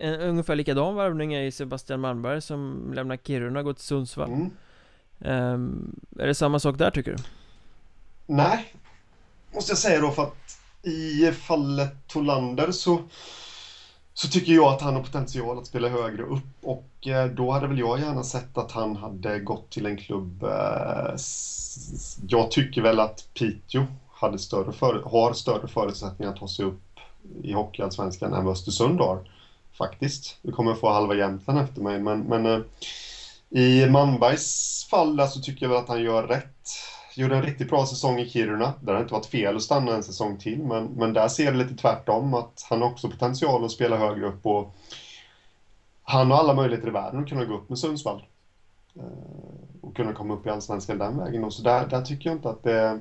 [0.00, 4.30] En ungefär likadan värvning är ju Sebastian Malmberg som lämnar Kiruna och går till Sundsvall
[4.32, 4.50] Mm.
[5.20, 7.22] Ehm, Är det samma sak där tycker du?
[8.26, 8.74] Nej,
[9.54, 13.02] måste jag säga då för att i fallet Tolander så,
[14.14, 17.66] så tycker jag att han har potential att spela högre upp och eh, då hade
[17.66, 20.42] väl jag gärna sett att han hade gått till en klubb.
[20.42, 21.16] Eh,
[22.28, 27.00] jag tycker väl att Piteå hade större för, har större förutsättningar att ta sig upp
[27.42, 29.20] i Hockeyallsvenskan än vad Östersund har.
[29.72, 30.36] Faktiskt.
[30.42, 32.60] Vi kommer få halva Jämtland efter mig men, men eh,
[33.50, 36.46] i Manbergs fall så tycker jag väl att han gör rätt
[37.20, 38.72] gjorde en riktigt bra säsong i Kiruna.
[38.80, 41.58] Det har inte varit fel att stanna en säsong till, men, men där ser det
[41.58, 44.74] lite tvärtom att han har också potential att spela högre upp och
[46.02, 48.26] han har alla möjligheter i världen att kunna gå upp med Sundsvall.
[48.96, 49.02] Eh,
[49.80, 51.44] och kunna komma upp i Allsvenskan den vägen.
[51.44, 53.00] Och så där, där tycker jag inte att det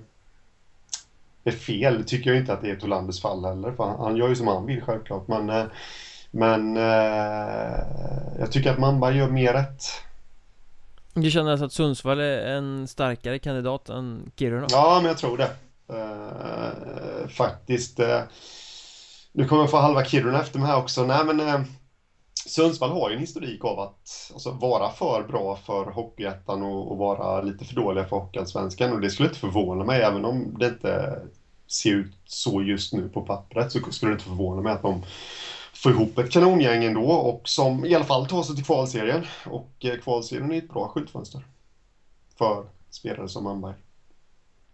[1.44, 1.98] är fel.
[1.98, 3.72] Det tycker jag inte att det är Tolanders fall heller.
[3.72, 5.28] För han, han gör ju som han vill självklart.
[5.28, 5.66] Men, eh,
[6.32, 7.80] men eh,
[8.40, 9.84] jag tycker att Mamba gör mer rätt.
[11.22, 14.68] Du känner alltså att Sundsvall är en starkare kandidat än Kiruna?
[14.70, 15.52] Ja, men jag tror det.
[15.94, 18.00] Uh, faktiskt.
[18.00, 18.22] Uh,
[19.32, 21.04] nu kommer jag få halva Kiruna efter mig här också.
[21.04, 21.62] Nej, men uh,
[22.48, 26.98] Sundsvall har ju en historik av att alltså, vara för bra för Hockeyettan och, och
[26.98, 28.92] vara lite för dåliga för Hockeyallsvenskan.
[28.92, 31.20] Och det skulle inte förvåna mig, även om det inte
[31.68, 35.04] ser ut så just nu på pappret, så skulle det inte förvåna mig att de
[35.84, 39.26] får ihop ett kanongäng ändå och som i alla fall tar sig till kvalserien.
[39.46, 41.42] Och eh, kvalserien är ett bra skyltfönster
[42.38, 43.74] för spelare som Manberg.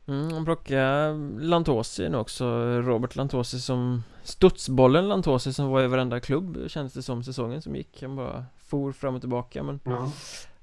[0.08, 2.46] Mm, han plockade Lantosi nu också,
[2.82, 7.76] Robert Lantosi som Studsbollen Lantosi som var i varenda klubb kändes det som säsongen som
[7.76, 10.12] gick Han bara for fram och tillbaka men ja.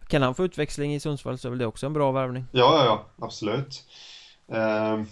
[0.08, 2.78] Kan han få utväxling i Sundsvall så är väl det också en bra värvning Ja,
[2.78, 3.84] ja, ja, absolut
[4.52, 5.04] uh,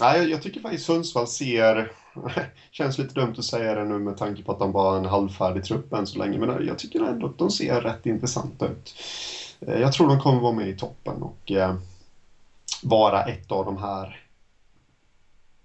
[0.00, 1.92] Nej, jag tycker faktiskt Sundsvall ser
[2.70, 5.04] Känns lite dumt att säga det nu med tanke på att de bara har en
[5.04, 8.94] halvfärdig trupp än så länge men jag tycker ändå att de ser rätt intressanta ut
[9.68, 11.74] uh, Jag tror de kommer vara med i toppen och uh,
[12.82, 14.26] vara ett av de här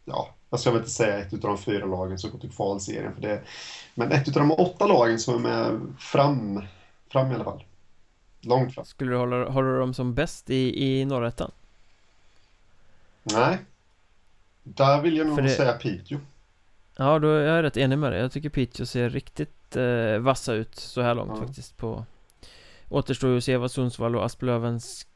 [0.06, 3.14] ja, jag ska väl inte säga ett av de fyra lagen som går till kvalserien
[3.14, 3.42] för det.
[3.96, 6.62] Men ett av de åtta lagen som är med fram,
[7.12, 7.64] fram i alla fall.
[8.42, 8.86] Långt fram.
[8.86, 11.52] Skulle du hålla, hålla dem som bäst i, i norrättan?
[13.24, 13.58] Nej.
[14.76, 15.50] Där vill jag nog det...
[15.50, 16.20] säga Piteå.
[16.98, 18.22] Ja, då är jag rätt enig med dig.
[18.22, 21.46] Jag tycker Piteå ser riktigt eh, vassa ut så här långt ja.
[21.46, 22.06] faktiskt på
[22.90, 25.08] Återstår ju att se vad Sundsvall och Asplövens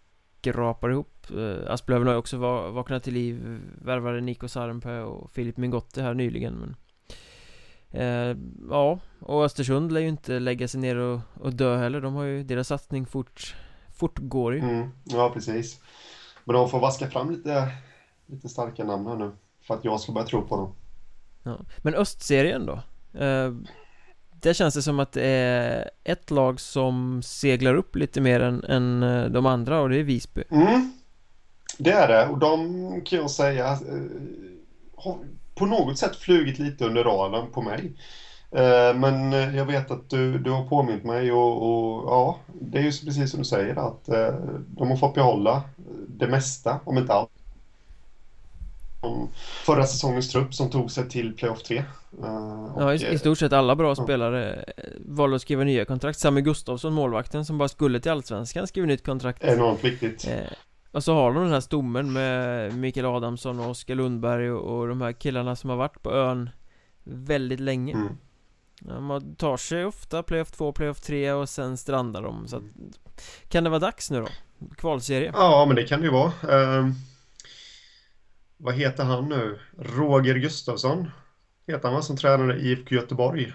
[0.42, 2.38] skrapar ihop eh, Asplöven har ju också
[2.72, 6.76] vaknat till liv Värvade Nico Sarenpää och Filip Mingotte här nyligen men
[8.02, 8.38] eh,
[8.70, 12.24] Ja, och Östersund lär ju inte lägga sig ner och, och dö heller De har
[12.24, 13.56] ju, deras satsning fort,
[13.96, 15.82] fortgår ju mm, Ja, precis
[16.44, 17.72] Men de får vaska fram lite,
[18.32, 19.32] lite starka namn här nu
[19.68, 20.74] För att jag ska börja tro på dem
[21.44, 21.58] ja.
[21.78, 22.74] Men östserien då?
[23.20, 23.52] Eh,
[24.42, 28.64] där känns det som att det är ett lag som seglar upp lite mer än,
[28.64, 30.44] än eh, de andra och det är Visby.
[30.52, 30.92] Mm.
[31.78, 33.78] Det är det och de kan jag säga eh,
[34.96, 35.18] har
[35.56, 37.94] på något sätt flugit lite under radarn på mig.
[38.52, 42.82] Eh, men jag vet att du, du har påmint mig och, och, ja, det är
[42.82, 44.06] ju precis som du säger att
[44.68, 45.62] de har fått behålla
[46.08, 47.41] det mesta, om inte allt
[49.66, 51.78] förra säsongens trupp som tog sig till playoff 3.
[51.78, 51.84] Uh,
[52.24, 56.20] eh, ja, i, i, stort sett alla bra spelare uh, valde att skriva nya kontrakt.
[56.20, 59.44] Sami Gustafsson, målvakten som bara skulle till Allsvenskan, skrev nytt kontrakt.
[59.44, 60.28] Enormt viktigt.
[60.28, 60.34] Uh,
[60.92, 64.88] och så har de den här stommen med Mikael Adamsson och Oskar Lundberg och, och,
[64.88, 66.50] de här killarna som har varit på ön
[67.04, 67.94] väldigt länge.
[67.94, 68.18] Mm.
[68.88, 72.48] Ja, man tar sig ofta playoff 2, playoff 3 och sen strandar de.
[72.48, 72.64] Så att,
[73.50, 74.28] kan det vara dags nu då?
[74.78, 75.32] Kvalserie?
[75.34, 76.32] Ja, men det kan det ju vara.
[76.80, 76.92] Uh
[78.62, 79.60] vad heter han nu?
[79.78, 81.12] Roger Gustafsson
[81.68, 83.54] heter han som tränade i IFK Göteborg.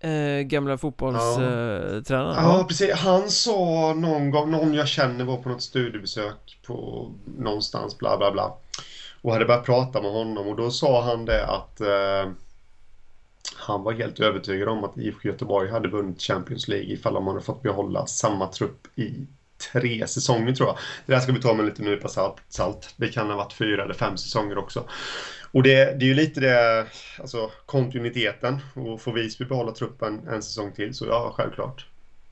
[0.00, 2.52] Eh, gamla fotbollstränaren ja.
[2.52, 2.92] Eh, ja, precis.
[2.92, 8.32] Han sa någon gång, någon jag känner var på något studiebesök på någonstans, bla bla
[8.32, 8.56] bla.
[9.22, 12.32] Och hade börjat prata med honom och då sa han det att eh,
[13.56, 17.40] han var helt övertygad om att IFK Göteborg hade vunnit Champions League ifall de hade
[17.40, 19.26] fått behålla samma trupp i
[19.72, 20.78] tre säsonger tror jag.
[21.06, 22.94] Det där ska vi ta med lite nypa salt, salt.
[22.96, 24.84] Det kan ha varit fyra eller fem säsonger också.
[25.52, 26.86] Och det, det är ju lite det,
[27.20, 28.58] alltså kontinuiteten.
[28.74, 31.86] Och får Visby behålla truppen en säsong till så ja, självklart.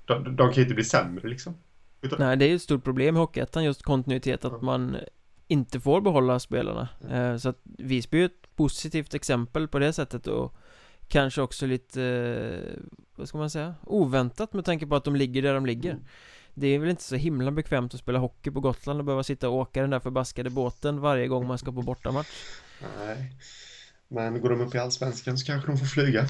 [0.04, 1.54] De, de kan ju inte bli sämre liksom.
[2.02, 2.18] Utan...
[2.18, 4.96] Nej, det är ju ett stort problem i Hockeyettan just kontinuitet, att man
[5.48, 6.88] inte får behålla spelarna.
[7.10, 7.38] Mm.
[7.38, 10.54] Så att Visby är ett positivt exempel på det sättet och
[11.08, 12.60] kanske också lite,
[13.16, 15.98] vad ska man säga, oväntat med tanke på att de ligger där de ligger.
[16.54, 19.48] Det är väl inte så himla bekvämt att spela hockey på Gotland och behöva sitta
[19.48, 22.28] och åka den där förbaskade båten varje gång man ska på bortamatch.
[22.98, 23.32] Nej.
[24.08, 26.26] Men går de upp i Allsvenskan så kanske de får flyga.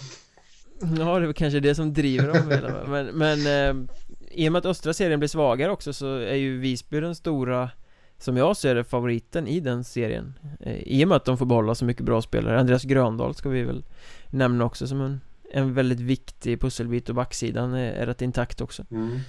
[0.98, 3.86] Ja, det är kanske det som driver dem Men, men eh,
[4.30, 7.70] i och med att östra serien blir svagare också så är ju Visby den stora
[8.18, 10.34] Som jag ser det favoriten i den serien.
[10.60, 12.60] Eh, I och med att de får behålla så mycket bra spelare.
[12.60, 13.84] Andreas Gröndahl ska vi väl
[14.30, 18.84] nämna också som en en väldigt viktig pusselbit och backsidan är, är rätt intakt också.
[18.90, 19.20] Mm.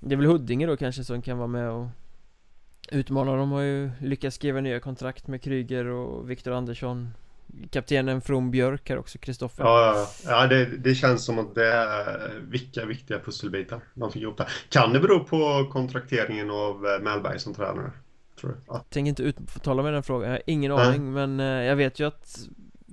[0.00, 1.86] Det är väl Huddinge då kanske som kan vara med och
[2.92, 7.10] utmana De har ju lyckats skriva nya kontrakt med Kryger och Viktor Andersson
[7.70, 9.64] kaptenen från Björk här också, Kristoffer.
[9.64, 14.22] Ja, ja, ja det, det, känns som att det är vilka viktiga pusselbitar de fick
[14.22, 14.48] ihop där.
[14.68, 17.90] Kan det bero på kontrakteringen av eh, Mellberg som tränare?
[18.40, 18.56] Tror du?
[18.66, 22.00] Jag tänker inte uttala mig den frågan, jag har ingen aning men eh, jag vet
[22.00, 22.38] ju att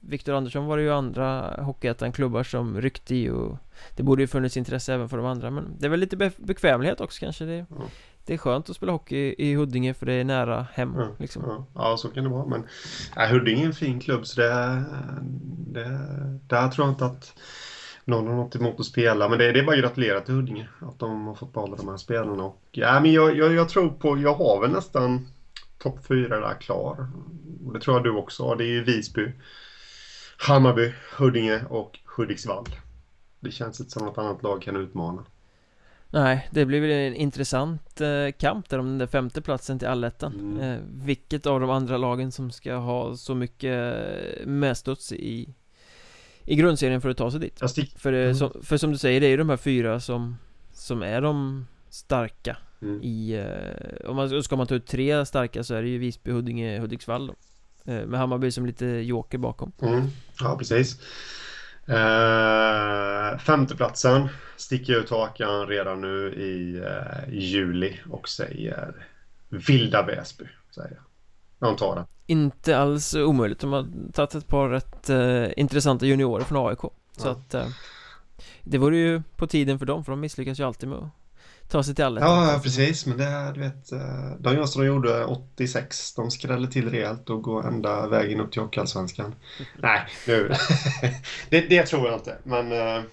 [0.08, 3.58] Viktor Andersson var det ju andra Hockeyettan-klubbar som ryckte i och
[3.96, 7.02] Det borde ju funnits intresse även för de andra men det är väl lite bekvämlighet
[7.02, 7.84] också kanske det, mm.
[8.26, 11.08] det är skönt att spela hockey i Huddinge för det är nära hem mm.
[11.18, 11.44] liksom.
[11.48, 11.66] ja.
[11.76, 12.64] ja, så kan det vara men
[13.16, 14.84] ja, Huddinge är en fin klubb så det,
[15.68, 16.00] det
[16.48, 17.34] Där tror jag inte att
[18.06, 20.68] någon har något emot att spela men det, det är bara att gratulera till Huddinge
[20.80, 23.90] att de har fått behålla de här spelarna och ja men jag, jag, jag tror
[23.90, 25.28] på, jag har väl nästan
[25.86, 27.08] topp fyra där klar.
[27.66, 28.56] Och det tror jag du också har.
[28.56, 29.32] Det är ju Visby,
[30.38, 32.66] Hammarby, Huddinge och Hudiksvall.
[33.40, 35.26] Det känns inte som något annat lag kan utmana.
[36.10, 39.88] Nej, det blir väl en intressant eh, kamp där om den där femte platsen till
[39.88, 40.60] allettan mm.
[40.60, 45.56] eh, Vilket av de andra lagen som ska ha så mycket eh, medstuds i
[46.46, 47.60] I grundserien för att ta sig dit
[47.98, 48.36] För, mm.
[48.36, 50.38] som, för som du säger, det är ju de här fyra som
[50.74, 53.04] Som är de starka mm.
[53.04, 53.46] i
[54.08, 57.28] Om man ska man ta ut tre starka så är det ju Visby, Huddinge, Hudiksvall
[57.28, 57.34] då
[57.86, 59.72] med Hammarby som lite joker bakom.
[59.82, 60.08] Mm.
[60.40, 61.00] Ja, precis.
[61.88, 69.08] Eh, femteplatsen sticker ut hakan redan nu i, eh, juli och säger
[69.50, 70.46] Vilda Väsby.
[70.76, 71.04] Säger jag.
[71.70, 72.06] De tar det.
[72.26, 73.60] Inte alls omöjligt.
[73.60, 76.80] De har tagit ett par rätt eh, intressanta juniorer från AIK.
[77.18, 77.32] Så ja.
[77.32, 77.68] att eh,
[78.64, 81.10] det vore ju på tiden för dem för de misslyckas ju alltid med att
[81.68, 82.48] ta sig till allettan.
[82.48, 83.06] Ja, precis.
[83.06, 86.14] Men det, du vet, eh, de gör som de gjorde 86.
[86.14, 89.36] De skräller till rejält och går ända vägen upp till Hockeyallsvenskan.
[89.78, 90.52] Nej, nu.
[91.50, 92.38] det, det tror jag inte.
[92.44, 93.04] Men uh,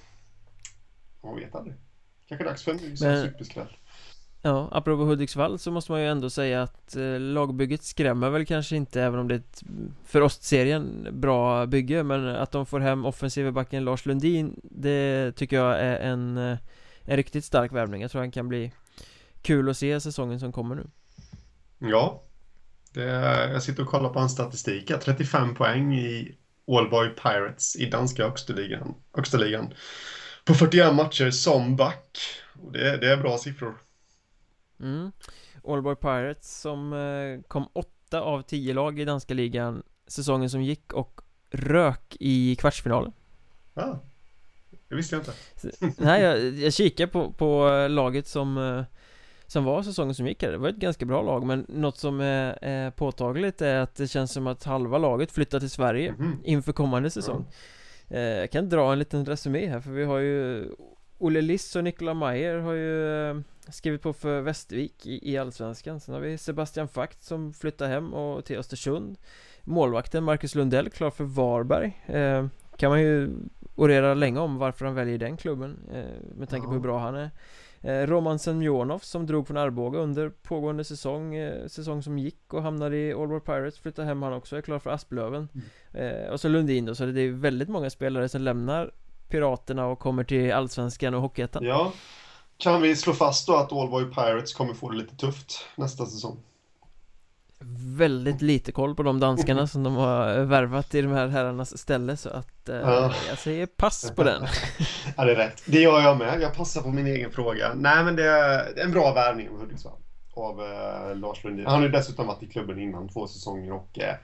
[1.24, 1.76] man vet aldrig.
[2.28, 3.76] Kanske dags för en ny superskräll.
[4.44, 8.76] Ja, apropå Hudiksvall så måste man ju ändå säga att eh, lagbygget skrämmer väl kanske
[8.76, 9.62] inte även om det är ett
[10.04, 15.56] för Ostserien bra bygge men att de får hem offensiva backen Lars Lundin det tycker
[15.56, 16.58] jag är en eh,
[17.04, 18.02] en riktigt stark värvning.
[18.02, 18.72] Jag tror han kan bli
[19.42, 20.86] kul att se säsongen som kommer nu.
[21.78, 22.22] Ja,
[22.92, 23.04] det,
[23.52, 24.92] jag sitter och kollar på hans statistik.
[25.00, 29.74] 35 poäng i Allboy Pirates i danska högsta ligan, högsta ligan.
[30.44, 32.18] På 41 matcher som back.
[32.62, 33.78] Och det, det är bra siffror.
[34.80, 35.12] Mm.
[35.64, 40.92] Allboy Pirates som eh, kom åtta av tio lag i danska ligan säsongen som gick
[40.92, 43.12] och rök i kvartsfinalen.
[43.74, 43.96] Ah.
[44.92, 45.92] Det visste jag inte.
[46.02, 48.84] Nej, jag, jag kikar på, på laget som eh,
[49.46, 52.20] Som var säsongen som gick här, det var ett ganska bra lag men något som
[52.20, 56.22] är, är påtagligt är att det känns som att halva laget flyttar till Sverige mm
[56.22, 56.36] -hmm.
[56.44, 57.46] inför kommande säsong.
[58.08, 58.16] Ja.
[58.16, 60.68] Eh, jag kan dra en liten resumé här för vi har ju
[61.18, 63.36] Olle Liss och Nikola Mayer har ju eh,
[63.68, 66.00] skrivit på för Västervik i, i Allsvenskan.
[66.00, 69.18] Sen har vi Sebastian Fakt som flyttar hem och till Östersund.
[69.62, 72.02] Målvakten Marcus Lundell klar för Varberg.
[72.06, 73.30] Eh, Kan man ju
[73.82, 76.68] orera länge om varför han väljer den klubben eh, Med tanke ja.
[76.68, 77.30] på hur bra han är
[77.80, 82.62] eh, Roman Semjonov som drog från Arboga under pågående säsong eh, Säsong som gick och
[82.62, 85.48] hamnade i All World Pirates Flyttar hem han också, är klar för Asplöven
[85.94, 86.32] mm.
[86.32, 88.90] Och så Lundin då, så det är väldigt många spelare som lämnar
[89.28, 91.92] Piraterna och kommer till Allsvenskan och Hockeyettan Ja
[92.56, 96.38] Kan vi slå fast då att Allboy Pirates kommer få det lite tufft nästa säsong?
[97.96, 102.16] Väldigt lite koll på de danskarna som de har värvat i de här herrarnas ställe
[102.16, 103.12] så att eh, ja.
[103.28, 104.46] jag säger pass på den.
[105.16, 105.62] ja, det är rätt.
[105.66, 106.40] Det gör jag med.
[106.40, 107.74] Jag passar på min egen fråga.
[107.74, 109.98] Nej, men det är en bra värvning av Hudiksvall.
[110.34, 111.66] Av eh, Lars Lundin.
[111.66, 114.14] Han har ju dessutom varit i klubben innan två säsonger och eh,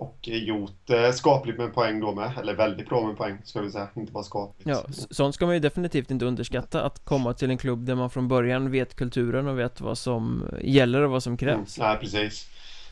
[0.00, 3.70] och gjort eh, skapligt med poäng då med, eller väldigt bra med poäng ska vi
[3.70, 4.68] säga, inte bara skapligt.
[4.68, 6.82] Ja, sånt ska man ju definitivt inte underskatta.
[6.82, 10.48] Att komma till en klubb där man från början vet kulturen och vet vad som
[10.62, 11.78] gäller och vad som krävs.
[11.78, 12.48] Mm, Nej, precis.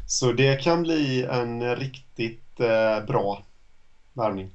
[0.09, 3.42] Så det kan bli en riktigt eh, bra
[4.12, 4.50] värvning.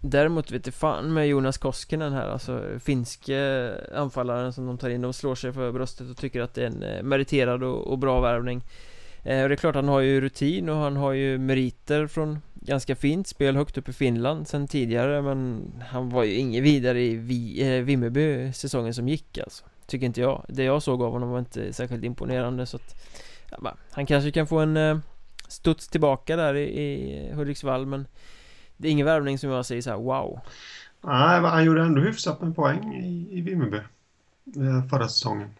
[0.00, 5.02] Däremot vet jag fan med Jonas Koskinen här, alltså finske anfallaren som de tar in,
[5.02, 7.98] de slår sig för bröstet och tycker att det är en eh, meriterad och, och
[7.98, 8.62] bra värvning.
[9.26, 12.38] Eh, och det är klart, han har ju rutin och han har ju meriter från
[12.54, 17.02] ganska fint spel högt upp i Finland sen tidigare, men han var ju ingen vidare
[17.02, 19.64] i Vi, eh, Vimmerby säsongen som gick alltså.
[19.86, 20.44] Tycker inte jag.
[20.48, 22.96] Det jag såg av honom var inte särskilt imponerande så att
[23.90, 24.98] han kanske kan få en eh,
[25.48, 28.06] studs tillbaka där i, i Hudiksvall men
[28.76, 30.40] Det är ingen värvning som jag säger så här, wow
[31.00, 35.50] Nej, han gjorde ändå hyfsat med poäng i, i Vimmerby eh, Förra säsongen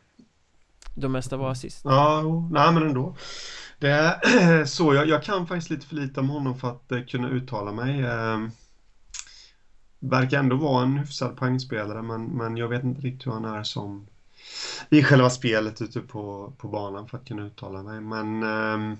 [0.96, 3.16] de mesta var assist Ja, jo, nej men ändå
[3.78, 7.04] Det är så, jag, jag kan faktiskt lite för lite om honom för att eh,
[7.04, 8.38] kunna uttala mig eh,
[9.98, 13.62] Verkar ändå vara en hyfsad poängspelare men, men jag vet inte riktigt hur han är
[13.62, 14.06] som
[14.90, 18.00] i själva spelet ute på, på banan för att kunna uttala mig.
[18.00, 18.98] Men eh,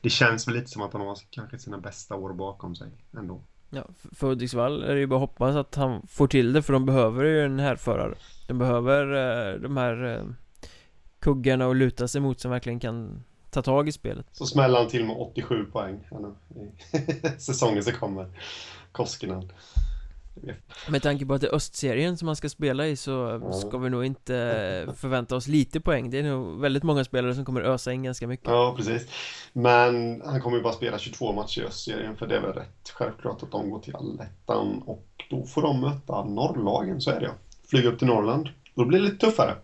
[0.00, 2.88] det känns väl lite som att han har kanske sina bästa år bakom sig
[3.18, 3.40] ändå.
[3.70, 6.72] Ja, för Hudiksvall är det ju bara att hoppas att han får till det för
[6.72, 8.14] de behöver ju en härförare
[8.48, 9.02] De behöver
[9.52, 10.24] eh, de här eh,
[11.20, 14.26] kuggarna att luta sig mot som verkligen kan ta tag i spelet.
[14.32, 16.08] Så smäller han till med 87 poäng.
[16.96, 18.26] I säsongen som kommer.
[18.92, 19.50] Koskinen
[20.88, 23.90] med tanke på att det är östserien som man ska spela i så ska vi
[23.90, 24.34] nog inte
[24.96, 26.10] förvänta oss lite poäng.
[26.10, 28.48] Det är nog väldigt många spelare som kommer ösa in ganska mycket.
[28.48, 29.08] Ja, precis.
[29.52, 32.90] Men han kommer ju bara spela 22 matcher i östserien för det är väl rätt
[32.94, 37.26] självklart att de går till allettan och då får de möta norrlagen, så är det
[37.26, 37.32] ja.
[37.70, 39.54] Flyga upp till Norrland, då blir det lite tuffare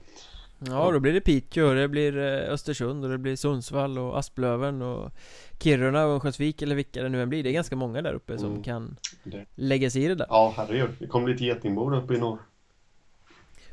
[0.69, 4.83] Ja, då blir det Piteå, det blir eh, Östersund och det blir Sundsvall och Asplöven
[4.83, 5.13] och
[5.59, 7.43] Kiruna och Örnsköldsvik eller vilka det nu än blir.
[7.43, 8.63] Det är ganska många där uppe som mm.
[8.63, 9.45] kan det.
[9.55, 10.27] lägga sig i det där.
[10.31, 12.39] Ja, herregud, det kommer lite getingbo där uppe i norr.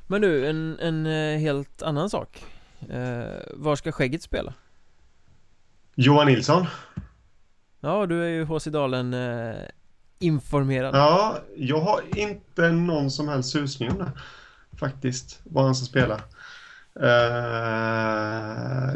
[0.07, 2.43] Men du, en, en eh, helt annan sak.
[2.89, 3.23] Eh,
[3.53, 4.53] Var ska Skägget spela?
[5.95, 6.65] Johan Nilsson.
[7.79, 9.55] Ja, du är ju HC Dalen eh,
[10.19, 10.95] informerad.
[10.95, 14.11] Ja, jag har inte någon som helst susning om det
[14.77, 16.21] Faktiskt, var han ska spela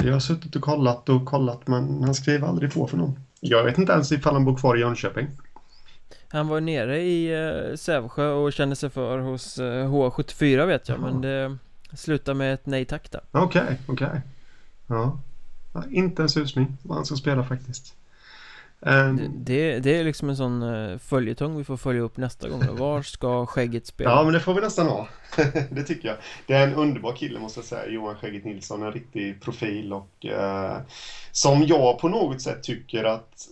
[0.03, 3.19] jag har suttit och kollat och kollat men han skriver aldrig på för någon.
[3.39, 5.27] Jag vet inte ens ifall han bor kvar i Jönköping.
[6.27, 10.89] Han var nere i uh, Sävsjö och kände sig för hos uh, eh, H74 vet
[10.89, 11.07] jag, Aha.
[11.07, 11.57] men det
[11.93, 13.21] slutade med ett nej tack där.
[13.31, 14.07] Okej, okay, okej.
[14.07, 14.19] Okay.
[14.87, 15.19] Ja.
[15.89, 17.95] Inte en susning vad han ska spela faktiskt.
[18.79, 22.61] Um, det, det, är liksom en sån uh, följetong vi får följa upp nästa gång
[22.77, 24.09] Var ska Skägget spela?
[24.09, 25.07] Ja men det får vi nästan ha.
[25.69, 26.17] Det tycker jag.
[26.47, 28.83] Det är en underbar kille måste jag säga Johan Skägget Nilsson.
[28.83, 30.77] En riktig profil och uh,
[31.31, 33.47] Som jag på något sätt tycker att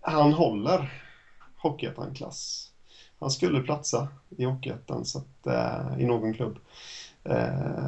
[0.00, 1.02] Han håller
[1.56, 2.70] Hockeyettan-klass.
[3.20, 6.58] Han skulle platsa i Hockeyettan så att, uh, I någon klubb.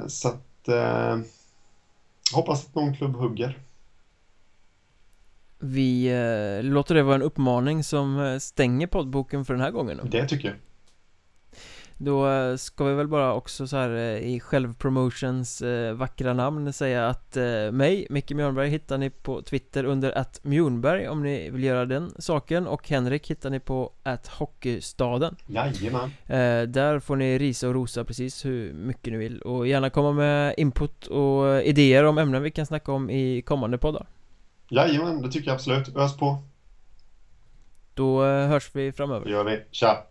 [0.07, 0.69] Så att
[2.35, 3.59] Hoppas att någon klubb hugger
[5.59, 9.97] vi eh, låter det vara en uppmaning som eh, stänger poddboken för den här gången
[10.03, 10.09] då.
[10.09, 10.57] Det tycker jag.
[12.01, 16.73] Då eh, ska vi väl bara också så här eh, i självpromotions eh, vackra namn
[16.73, 21.51] säga att eh, mig, Micke Mjörnberg, hittar ni på Twitter under att Mjornberg om ni
[21.51, 22.67] vill göra den saken.
[22.67, 25.37] Och Henrik hittar ni på att Hockeystaden.
[25.47, 26.11] Jajamän.
[26.73, 29.43] Där får ni risa och rosa precis hur mycket ni vill.
[29.43, 33.79] Och gärna komma med input och idéer om ämnen vi kan snacka om i kommande
[33.79, 34.07] poddar
[34.69, 35.97] Jajamän, det tycker jag absolut.
[35.97, 36.43] Ös på.
[37.95, 39.25] Då eh, hörs vi framöver.
[39.25, 39.65] Det gör vi.
[39.71, 40.07] Tja!